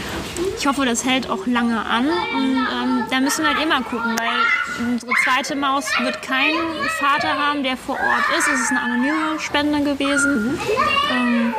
[0.57, 4.15] Ich hoffe, das hält auch lange an und ähm, da müssen wir halt immer gucken,
[4.17, 6.57] weil unsere zweite Maus wird keinen
[6.99, 8.47] Vater haben, der vor Ort ist.
[8.47, 10.59] Es ist eine anonyme Spende gewesen.
[11.11, 11.53] Ähm,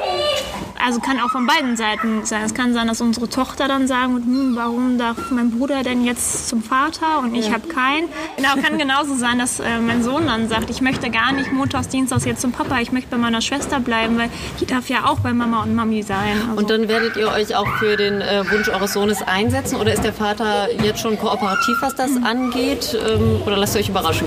[0.85, 2.43] also kann auch von beiden Seiten sein.
[2.45, 6.05] Es kann sein, dass unsere Tochter dann sagen, wird, hm, warum darf mein Bruder denn
[6.05, 8.09] jetzt zum Vater und ich habe keinen.
[8.37, 11.89] Genau, kann genauso sein, dass äh, mein Sohn dann sagt, ich möchte gar nicht montags,
[11.89, 15.21] dienstags jetzt zum Papa, ich möchte bei meiner Schwester bleiben, weil die darf ja auch
[15.21, 16.41] bei Mama und Mami sein.
[16.49, 19.93] Also, Und dann werdet ihr euch auch für den äh, Wunsch eures Sohnes einsetzen oder
[19.93, 22.97] ist der Vater jetzt schon kooperativ, was das angeht?
[23.09, 24.27] Ähm, oder lasst ihr euch überraschen?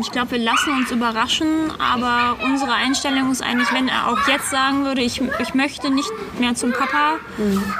[0.00, 4.50] Ich glaube, wir lassen uns überraschen, aber unsere Einstellung ist eigentlich, wenn er auch jetzt
[4.50, 7.16] sagen würde, ich, ich möchte nicht mehr zum Papa,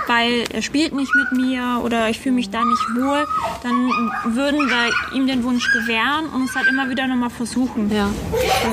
[0.06, 3.26] weil er spielt nicht mit mir oder ich fühle mich da nicht wohl,
[3.62, 3.90] dann
[4.34, 7.90] würden wir ihm den Wunsch gewähren und es halt immer wieder nochmal versuchen.
[7.94, 8.10] Ja.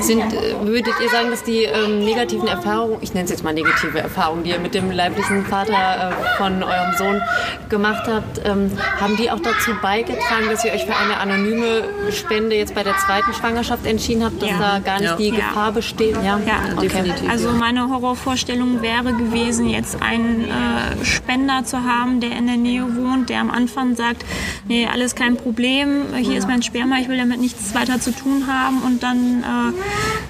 [0.00, 0.32] Sind,
[0.62, 4.44] würdet ihr sagen, dass die ähm, negativen Erfahrungen, ich nenne es jetzt mal negative Erfahrungen,
[4.44, 5.72] die ihr mit dem leiblichen Vater
[6.12, 7.20] äh, von eurem Sohn
[7.68, 12.56] gemacht habt, ähm, haben die auch dazu beigetragen, dass ihr euch für eine anonyme Spende
[12.56, 14.58] jetzt bei der zweiten Schwangerschaft entschieden habt, dass Ja.
[14.58, 15.16] da gar nicht Ja.
[15.16, 16.16] die Gefahr besteht?
[16.16, 16.88] Ja, Ja, okay.
[16.88, 17.28] definitiv.
[17.30, 22.84] Also meine Horrorvorstellung wäre gewesen, jetzt einen äh, Spender zu haben, der in der Nähe
[22.96, 24.24] wohnt, der am Anfang sagt,
[24.66, 28.46] nee, alles kein Problem, hier ist mein Sperma, ich will damit nichts weiter zu tun
[28.46, 29.72] haben und dann äh,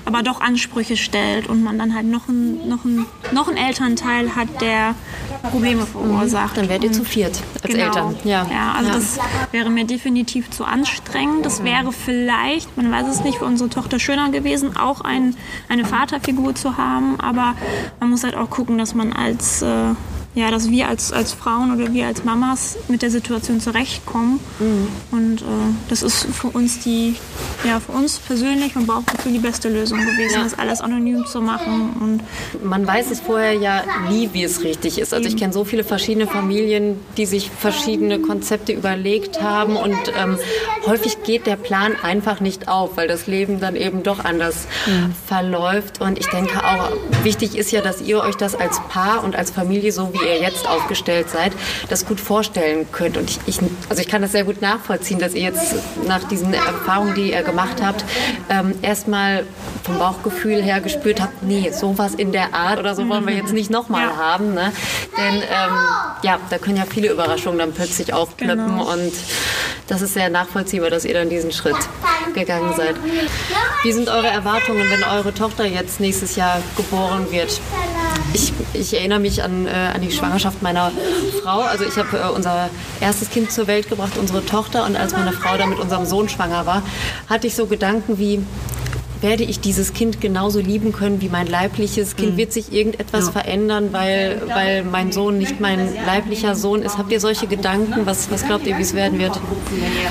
[0.05, 4.35] aber doch Ansprüche stellt und man dann halt noch ein, noch ein, noch einen Elternteil
[4.37, 4.95] hat, der
[5.51, 6.57] Probleme verursacht.
[6.57, 7.85] Dann werdet ihr zu viert als Genau.
[7.87, 8.17] Eltern.
[8.25, 8.95] Ja, ja also Ja.
[8.97, 9.19] das
[9.53, 11.45] wäre mir definitiv zu anstrengend.
[11.47, 15.37] Das wäre vielleicht, man weiß es nicht, für unsere Tochter schöner gewesen, auch ein,
[15.69, 17.21] eine Vaterfigur zu haben.
[17.21, 17.55] Aber
[18.01, 19.95] man muss halt auch gucken, dass man als, äh,
[20.35, 24.39] ja, dass wir als, als Frauen oder wir als Mamas mit der Situation zurechtkommen.
[24.61, 24.89] Mhm.
[25.11, 25.45] Und äh,
[25.89, 27.17] das ist für uns die,
[27.65, 30.45] ja, für uns persönlich und Bauchgefühl die beste Lösung gewesen, Ja.
[30.45, 31.97] das alles anonym zu machen.
[32.01, 35.13] Und Man weiß es vorher ja nie, wie es richtig ist.
[35.13, 40.39] Also ich kenne so viele verschiedene Familien, die sich verschiedene Konzepte überlegt haben und ähm,
[40.87, 44.69] häufig geht der Plan einfach nicht auf, weil das Leben dann eben doch anders
[45.27, 46.01] verläuft.
[46.01, 46.91] Und ich denke auch,
[47.25, 50.41] wichtig ist ja, dass ihr euch das als Paar und als Familie, so wie ihr
[50.41, 51.53] jetzt aufgestellt seid,
[51.89, 53.17] das gut vorstellen könnt.
[53.17, 55.75] Und ich, ich, also ich kann das sehr gut nachvollziehen, dass ihr jetzt
[56.07, 58.05] nach diesen Erfahrungen, die ihr gemacht habt,
[58.51, 59.45] ähm, erstmal
[59.85, 63.53] vom Bauchgefühl her gespürt habt, nee, sowas in der Art oder so wollen wir jetzt
[63.53, 64.17] nicht nochmal Ja.
[64.17, 64.55] haben.
[64.55, 64.73] Ne?
[65.17, 65.79] Denn ähm,
[66.23, 68.93] ja, da können ja viele Überraschungen dann plötzlich aufplöppen Genau.
[68.93, 69.13] und
[69.87, 71.77] das ist sehr nachvollziehbar, dass ihr dann diesen Schritt
[72.35, 72.97] gegangen seid.
[73.83, 77.61] Wie sind eure Erwartungen, wenn eure Tochter jetzt nächstes Jahr geboren wird?
[78.35, 80.93] Ich, ich erinnere mich an, äh, an die Schwangerschaft meiner
[81.43, 81.61] Frau.
[81.61, 84.85] Also ich habe äh, unser erstes Kind zur Welt gebracht, unsere Tochter.
[84.85, 86.83] Und als meine Frau dann mit unserem Sohn schwanger war,
[87.29, 88.41] hatte ich so Gedanken wie,
[89.21, 92.37] werde ich dieses Kind genauso lieben können wie mein leibliches Kind?
[92.37, 96.99] Wird sich irgendetwas verändern, weil, weil mein Sohn nicht mein leiblicher Sohn ist?
[96.99, 98.07] Habt ihr solche Gedanken?
[98.07, 99.39] Was, was glaubt ihr, wie es werden wird?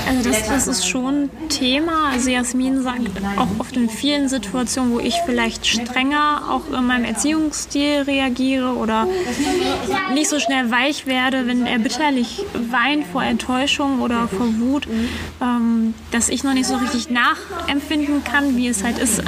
[0.08, 2.10] Also das, das ist schon Thema.
[2.12, 3.00] Also Jasmin sagt
[3.36, 9.06] auch oft in vielen Situationen, wo ich vielleicht strenger auch in meinem Erziehungsstil reagiere oder
[10.14, 14.86] nicht so schnell weich werde, wenn er bitterlich weint vor Enttäuschung oder vor Wut,
[15.40, 19.22] ähm, dass ich noch nicht so richtig nachempfinden kann, wie es halt ist, äh,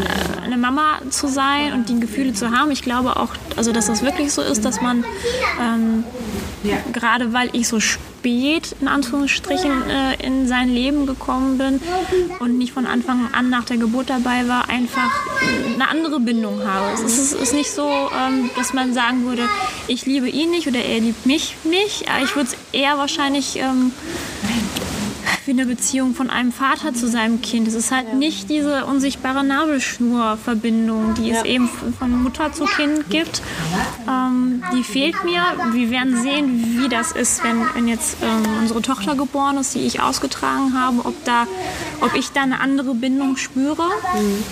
[0.44, 2.70] eine Mama zu sein und die Gefühle zu haben.
[2.70, 5.04] Ich glaube auch, also dass das wirklich so ist, dass man
[5.61, 6.04] ähm,
[6.92, 11.80] gerade weil ich so spät in Anführungsstrichen äh, in sein Leben gekommen bin
[12.38, 15.11] und nicht von Anfang an nach der Geburt dabei war, einfach
[15.74, 16.92] eine andere Bindung habe.
[17.02, 19.48] Es ist, ist nicht so, ähm, dass man sagen würde,
[19.87, 22.04] ich liebe ihn nicht oder er liebt mich nicht.
[22.22, 23.92] Ich würde es eher wahrscheinlich ähm,
[25.50, 27.68] eine Beziehung von einem Vater zu seinem Kind.
[27.68, 33.42] Es ist halt nicht diese unsichtbare Nabelschnurverbindung, die es eben von Mutter zu Kind gibt.
[34.08, 35.42] Ähm, die fehlt mir.
[35.72, 39.80] Wir werden sehen, wie das ist, wenn, wenn jetzt ähm, unsere Tochter geboren ist, die
[39.80, 41.46] ich ausgetragen habe, ob, da,
[42.00, 43.82] ob ich da eine andere Bindung spüre.
[44.14, 44.44] Mhm.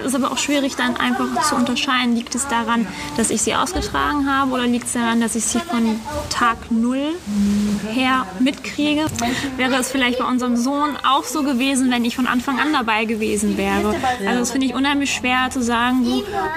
[0.00, 2.86] Es ist aber auch schwierig dann einfach zu unterscheiden, liegt es daran,
[3.16, 7.14] dass ich sie ausgetragen habe oder liegt es daran, dass ich sie von Tag Null
[7.92, 9.06] her mitkriege.
[9.56, 13.04] Wäre es vielleicht bei unserem Sohn auch so gewesen, wenn ich von Anfang an dabei
[13.04, 13.94] gewesen wäre.
[14.26, 16.06] Also das finde ich unheimlich schwer zu sagen,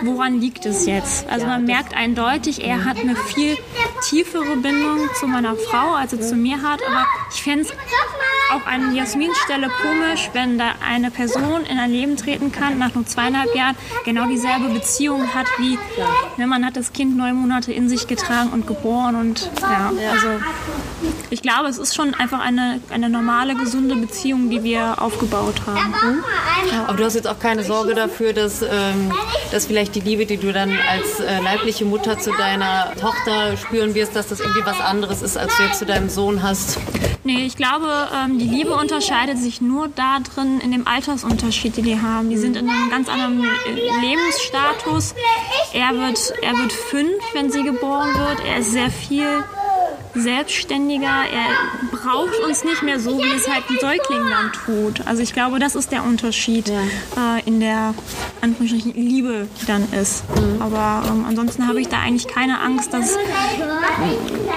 [0.03, 1.27] woran liegt es jetzt.
[1.29, 3.57] Also man merkt eindeutig, er hat eine viel
[4.07, 6.81] tiefere Bindung zu meiner Frau, als er zu mir hat.
[6.85, 7.71] Aber ich fände es
[8.51, 12.95] auch an Jasmins Stelle komisch, wenn da eine Person in ein Leben treten kann, nach
[12.95, 15.77] nur zweieinhalb Jahren genau dieselbe Beziehung hat wie,
[16.37, 20.39] wenn man hat das Kind neun Monate in sich getragen und geboren und ja, also
[21.29, 25.89] ich glaube, es ist schon einfach eine, eine normale, gesunde Beziehung, die wir aufgebaut haben.
[25.89, 26.23] Mhm.
[26.71, 26.85] Ja.
[26.87, 29.11] Aber du hast jetzt auch keine Sorge dafür, dass, ähm,
[29.51, 33.95] dass vielleicht die Liebe, die du dann als äh, leibliche Mutter zu deiner Tochter spüren
[33.95, 36.79] wirst, dass das irgendwie was anderes ist, als du jetzt zu deinem Sohn hast?
[37.29, 41.83] Nee, ich glaube, ähm, die Liebe unterscheidet sich nur da drin in dem Altersunterschied, den
[41.83, 42.31] die haben.
[42.31, 45.13] Die sind in einem ganz anderen äh, Lebensstatus.
[45.71, 48.43] Er wird, er wird fünf, wenn sie geboren wird.
[48.47, 49.43] Er ist sehr viel
[50.19, 51.05] selbstständiger.
[51.05, 55.07] Er braucht uns nicht mehr so, wie es halt ein Säugling dann tut.
[55.07, 57.37] Also ich glaube, das ist der Unterschied ja.
[57.37, 57.93] äh, in der
[58.93, 60.23] Liebe, die dann ist.
[60.29, 60.61] Mhm.
[60.61, 63.17] Aber ähm, ansonsten habe ich da eigentlich keine Angst, dass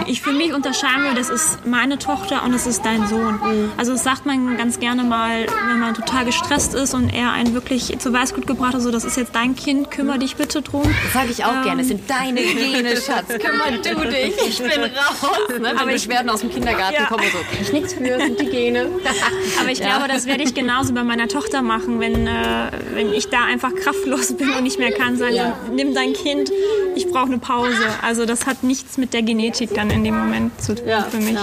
[0.07, 3.35] ich für mich unterscheiden will, das ist meine Tochter und das ist dein Sohn.
[3.35, 3.73] Mhm.
[3.77, 7.55] Also das sagt man ganz gerne mal, wenn man total gestresst ist und er einen
[7.55, 10.83] wirklich zu Weißgut gebracht hat, so das ist jetzt dein Kind, kümmere dich bitte drum.
[10.83, 14.59] Das sage ich auch ähm, gerne, es sind deine Gene, Schatz, kümmere du dich, ich
[14.59, 15.69] bin raus ne?
[15.71, 17.07] wenn aber Beschwerden aus dem Kindergarten ja.
[17.07, 18.89] kommen so, kann ich nichts für, sind die Gene.
[19.61, 23.29] aber ich glaube, das werde ich genauso bei meiner Tochter machen, wenn, äh, wenn ich
[23.29, 25.57] da einfach kraftlos bin und nicht mehr kann, sagen, ja.
[25.73, 26.51] nimm dein Kind,
[26.95, 27.85] ich brauche eine Pause.
[28.03, 31.37] Also das hat nichts mit der Genetik dann in dem Moment zu tun für mich.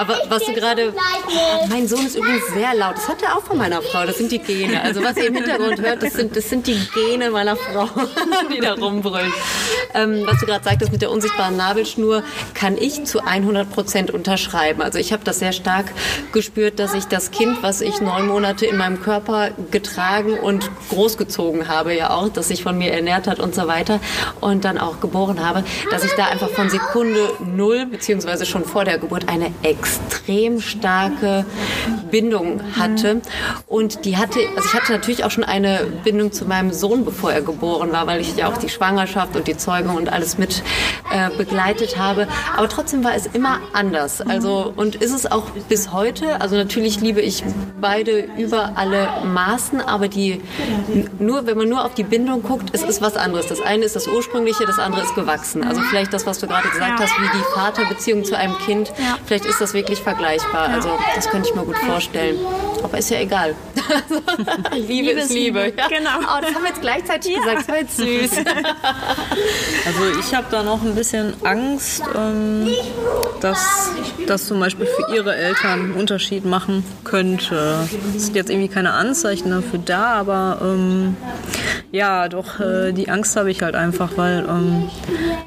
[0.00, 0.94] Aber was du gerade.
[1.68, 2.96] Mein Sohn ist übrigens sehr laut.
[2.96, 4.06] Das hat er auch von meiner Frau.
[4.06, 4.80] Das sind die Gene.
[4.82, 7.86] Also was ihr im Hintergrund hört, das sind, das sind die Gene meiner Frau,
[8.50, 9.30] die da rumbrüllen.
[9.92, 12.22] Ähm, was du gerade sagtest mit der unsichtbaren Nabelschnur,
[12.54, 14.80] kann ich zu 100 Prozent unterschreiben.
[14.80, 15.92] Also ich habe das sehr stark
[16.32, 21.68] gespürt, dass ich das Kind, was ich neun Monate in meinem Körper getragen und großgezogen
[21.68, 24.00] habe, ja auch, das sich von mir ernährt hat und so weiter
[24.40, 28.86] und dann auch geboren habe, dass ich da einfach von Sekunde null beziehungsweise schon vor
[28.86, 29.52] der Geburt eine
[29.90, 31.44] extrem starke
[32.10, 33.20] Bindung hatte.
[33.66, 37.32] Und die hatte, also ich hatte natürlich auch schon eine Bindung zu meinem Sohn, bevor
[37.32, 40.62] er geboren war, weil ich ja auch die Schwangerschaft und die Zeugung und alles mit
[41.12, 42.28] äh, begleitet habe.
[42.56, 44.20] Aber trotzdem war es immer anders.
[44.20, 46.40] Also, und ist es auch bis heute.
[46.40, 47.42] Also natürlich liebe ich
[47.80, 50.40] beide über alle Maßen, aber die,
[51.18, 53.46] nur, wenn man nur auf die Bindung guckt, es ist was anderes.
[53.46, 55.64] Das eine ist das Ursprüngliche, das andere ist gewachsen.
[55.64, 58.92] Also vielleicht das, was du gerade gesagt hast, wie die Vaterbeziehung zu einem Kind.
[59.26, 60.68] Vielleicht ist das wirklich vergleichbar.
[60.68, 62.38] Also das könnte ich mir gut vorstellen.
[62.82, 63.54] Aber ist ja egal.
[64.72, 65.64] Liebe, Liebe ist Liebe.
[65.64, 65.78] Liebe.
[65.78, 65.88] Ja.
[65.88, 66.18] Genau.
[66.20, 67.38] Oh, das haben wir jetzt gleichzeitig ja.
[67.38, 67.58] gesagt.
[67.58, 68.44] Das war jetzt süß.
[69.86, 72.68] Also ich habe da noch ein bisschen Angst, ähm,
[73.40, 73.90] dass
[74.26, 77.88] das zum Beispiel für ihre Eltern einen Unterschied machen könnte.
[78.14, 81.16] Es sind jetzt irgendwie keine Anzeichen dafür da, aber ähm,
[81.92, 84.90] ja, doch äh, die Angst habe ich halt einfach, weil ähm,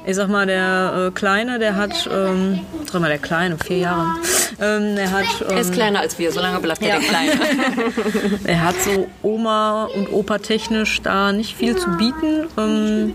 [0.04, 4.16] ich sag mal, der äh, Kleine, der hat, ähm, sag mal, der Kleine, vier Jahre,
[4.60, 5.24] ähm, der hat.
[5.48, 6.98] er ist ähm, kleiner als wir, solange bleibt er ja.
[6.98, 7.32] der Kleine.
[8.44, 12.46] er hat so Oma und Opa technisch da nicht viel zu bieten.
[12.56, 13.14] Ähm,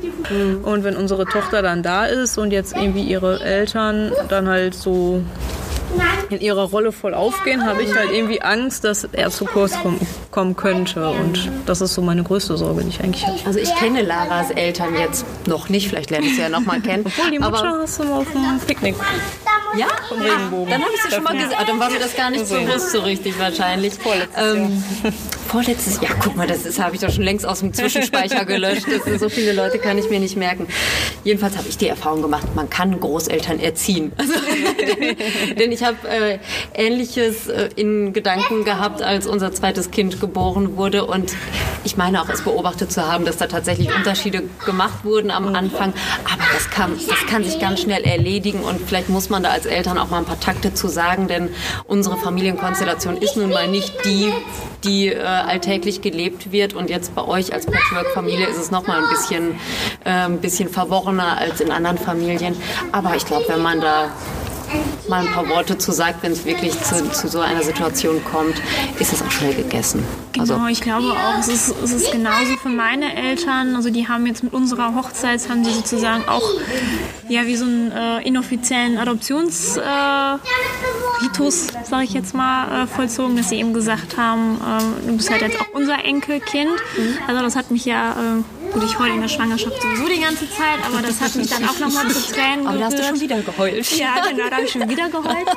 [0.64, 5.22] und wenn unsere Tochter dann da ist und jetzt irgendwie ihre Eltern dann halt so
[6.30, 9.74] in ihrer Rolle voll aufgehen, habe ich halt irgendwie Angst, dass er zu kurz
[10.32, 11.10] kommen, könnte.
[11.10, 13.40] Und das ist so meine größte Sorge, die ich eigentlich habe.
[13.46, 16.82] Also ich kenne Laras Eltern jetzt noch nicht, vielleicht lerne ich sie ja noch mal
[16.82, 17.04] kennen.
[17.06, 18.96] Obwohl, die Mutter aber hast du mal auf dem Picknick.
[19.78, 19.88] Ja?
[20.08, 20.70] Vom Regenbogen.
[20.70, 21.56] Dann habe ich sie schon mal gesehen.
[21.58, 23.94] Ah, dann war mir das gar nicht so bewusst so richtig wahrscheinlich.
[23.96, 24.84] Vorletztes ähm,
[25.50, 26.16] Vorletztes Jahr.
[26.22, 28.86] Guck mal, das habe ich doch schon längst aus dem Zwischenspeicher gelöscht.
[28.88, 30.68] Das sind so viele Leute, kann ich mir nicht merken.
[31.24, 34.12] Jedenfalls habe ich die Erfahrung gemacht, man kann Großeltern erziehen.
[34.18, 36.40] Also, denn, denn, ich habe äh,
[36.74, 41.06] Ähnliches äh, in Gedanken gehabt, als unser zweites Kind geboren wurde.
[41.06, 41.34] Und
[41.86, 45.94] Ich meine auch, es beobachtet zu haben, dass da tatsächlich Unterschiede gemacht wurden am Anfang.
[46.26, 49.66] Aber das kann, das kann sich ganz schnell erledigen und vielleicht muss man da als
[49.66, 51.50] Eltern auch mal ein paar Takte zu sagen, denn
[51.88, 54.32] unsere Familienkonstellation ist nun mal nicht die,
[54.84, 56.74] die äh, alltäglich gelebt wird.
[56.74, 59.52] Und jetzt bei euch als Patchwork-Familie ist es nochmal ein bisschen,
[60.04, 62.56] äh, ein bisschen verworrener als in anderen Familien.
[62.92, 64.10] Aber ich glaube, wenn man da
[65.08, 68.62] mal ein paar Worte zu sagt, wenn es wirklich zu, zu, so einer Situation kommt,
[69.00, 70.04] ist es auch schnell gegessen.
[70.34, 73.76] Genau, also, ich glaube auch, es ist, es ist genauso für meine Eltern.
[73.76, 76.44] Also die haben jetzt mit unserer Hochzeit, haben sie sozusagen auch
[77.30, 80.40] ja, wie so einen äh, inoffiziellen Adoptionsritus,
[81.68, 85.30] äh, sage ich jetzt mal, äh, vollzogen, dass sie eben gesagt haben, äh, du bist
[85.30, 86.72] halt jetzt auch unser Enkelkind.
[86.98, 87.18] Mhm.
[87.28, 90.50] Also das hat mich ja äh, Gut, ich heule in der Schwangerschaft sowieso die ganze
[90.50, 93.20] Zeit, aber das hat mich dann auch nochmal zu Tränen Aber da hast du schon
[93.20, 93.98] wieder geheult.
[93.98, 95.48] Ja, genau, da habe ich schon wieder geheult.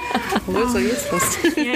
[0.46, 1.08] Wo ist er jetzt
[1.56, 1.74] ja.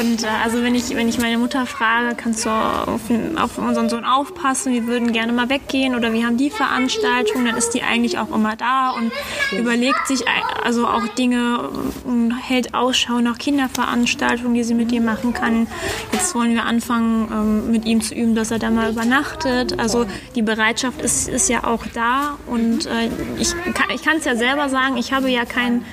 [0.00, 3.00] Und äh, also wenn ich, wenn ich meine Mutter frage, kannst du auf,
[3.36, 7.56] auf, unseren Sohn aufpassen, wir würden gerne mal weggehen oder wir haben die Veranstaltung, dann
[7.56, 9.12] ist die eigentlich auch immer da und
[9.56, 10.24] überlegt sich
[10.64, 11.70] also auch Dinge
[12.04, 15.68] und hält Ausschau nach Kinderveranstaltungen, die sie mit ihr machen kann.
[16.12, 19.78] Jetzt wollen wir anfangen, ähm, mit ihm zu üben, dass er da mal übernachtet.
[19.78, 23.54] Also die Bereitschaft ist, ist ja auch da und äh, ich,
[23.94, 25.84] ich kann es ja selber sagen, ich habe ja kein,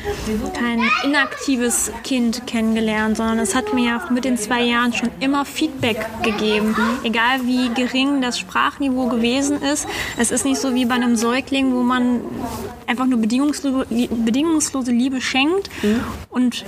[0.54, 5.44] kein inaktives Kind kennengelernt, sondern es hat mir ja mit den zwei Jahren schon immer
[5.44, 6.76] Feedback gegeben.
[7.04, 9.86] Egal wie gering das Sprachniveau gewesen ist.
[10.18, 12.22] Es ist nicht so wie bei einem Säugling, wo man
[12.88, 15.70] einfach nur bedingungslose, bedingungslose Liebe schenkt
[16.30, 16.64] und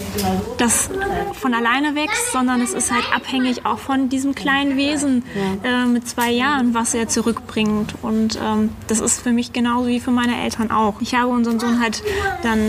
[0.57, 0.89] das
[1.33, 5.23] von alleine wächst, sondern es ist halt abhängig auch von diesem kleinen Wesen
[5.63, 7.95] äh, mit zwei Jahren, was er zurückbringt.
[8.01, 11.01] Und ähm, das ist für mich genauso wie für meine Eltern auch.
[11.01, 12.03] Ich habe unseren Sohn halt
[12.43, 12.59] dann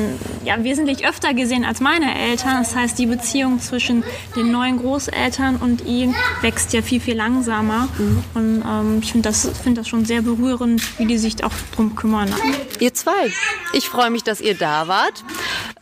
[0.44, 2.56] ja, wesentlich öfter gesehen als meine Eltern.
[2.58, 4.04] Das heißt, die Beziehung zwischen
[4.34, 7.88] den neuen Großeltern und ihm wächst ja viel, viel langsamer.
[7.98, 8.24] Mhm.
[8.34, 11.96] Und ähm, ich finde das, find das schon sehr berührend, wie die sich auch drum
[11.96, 12.32] kümmern.
[12.80, 13.32] Ihr zwei,
[13.72, 15.24] ich freue mich, dass ihr da wart.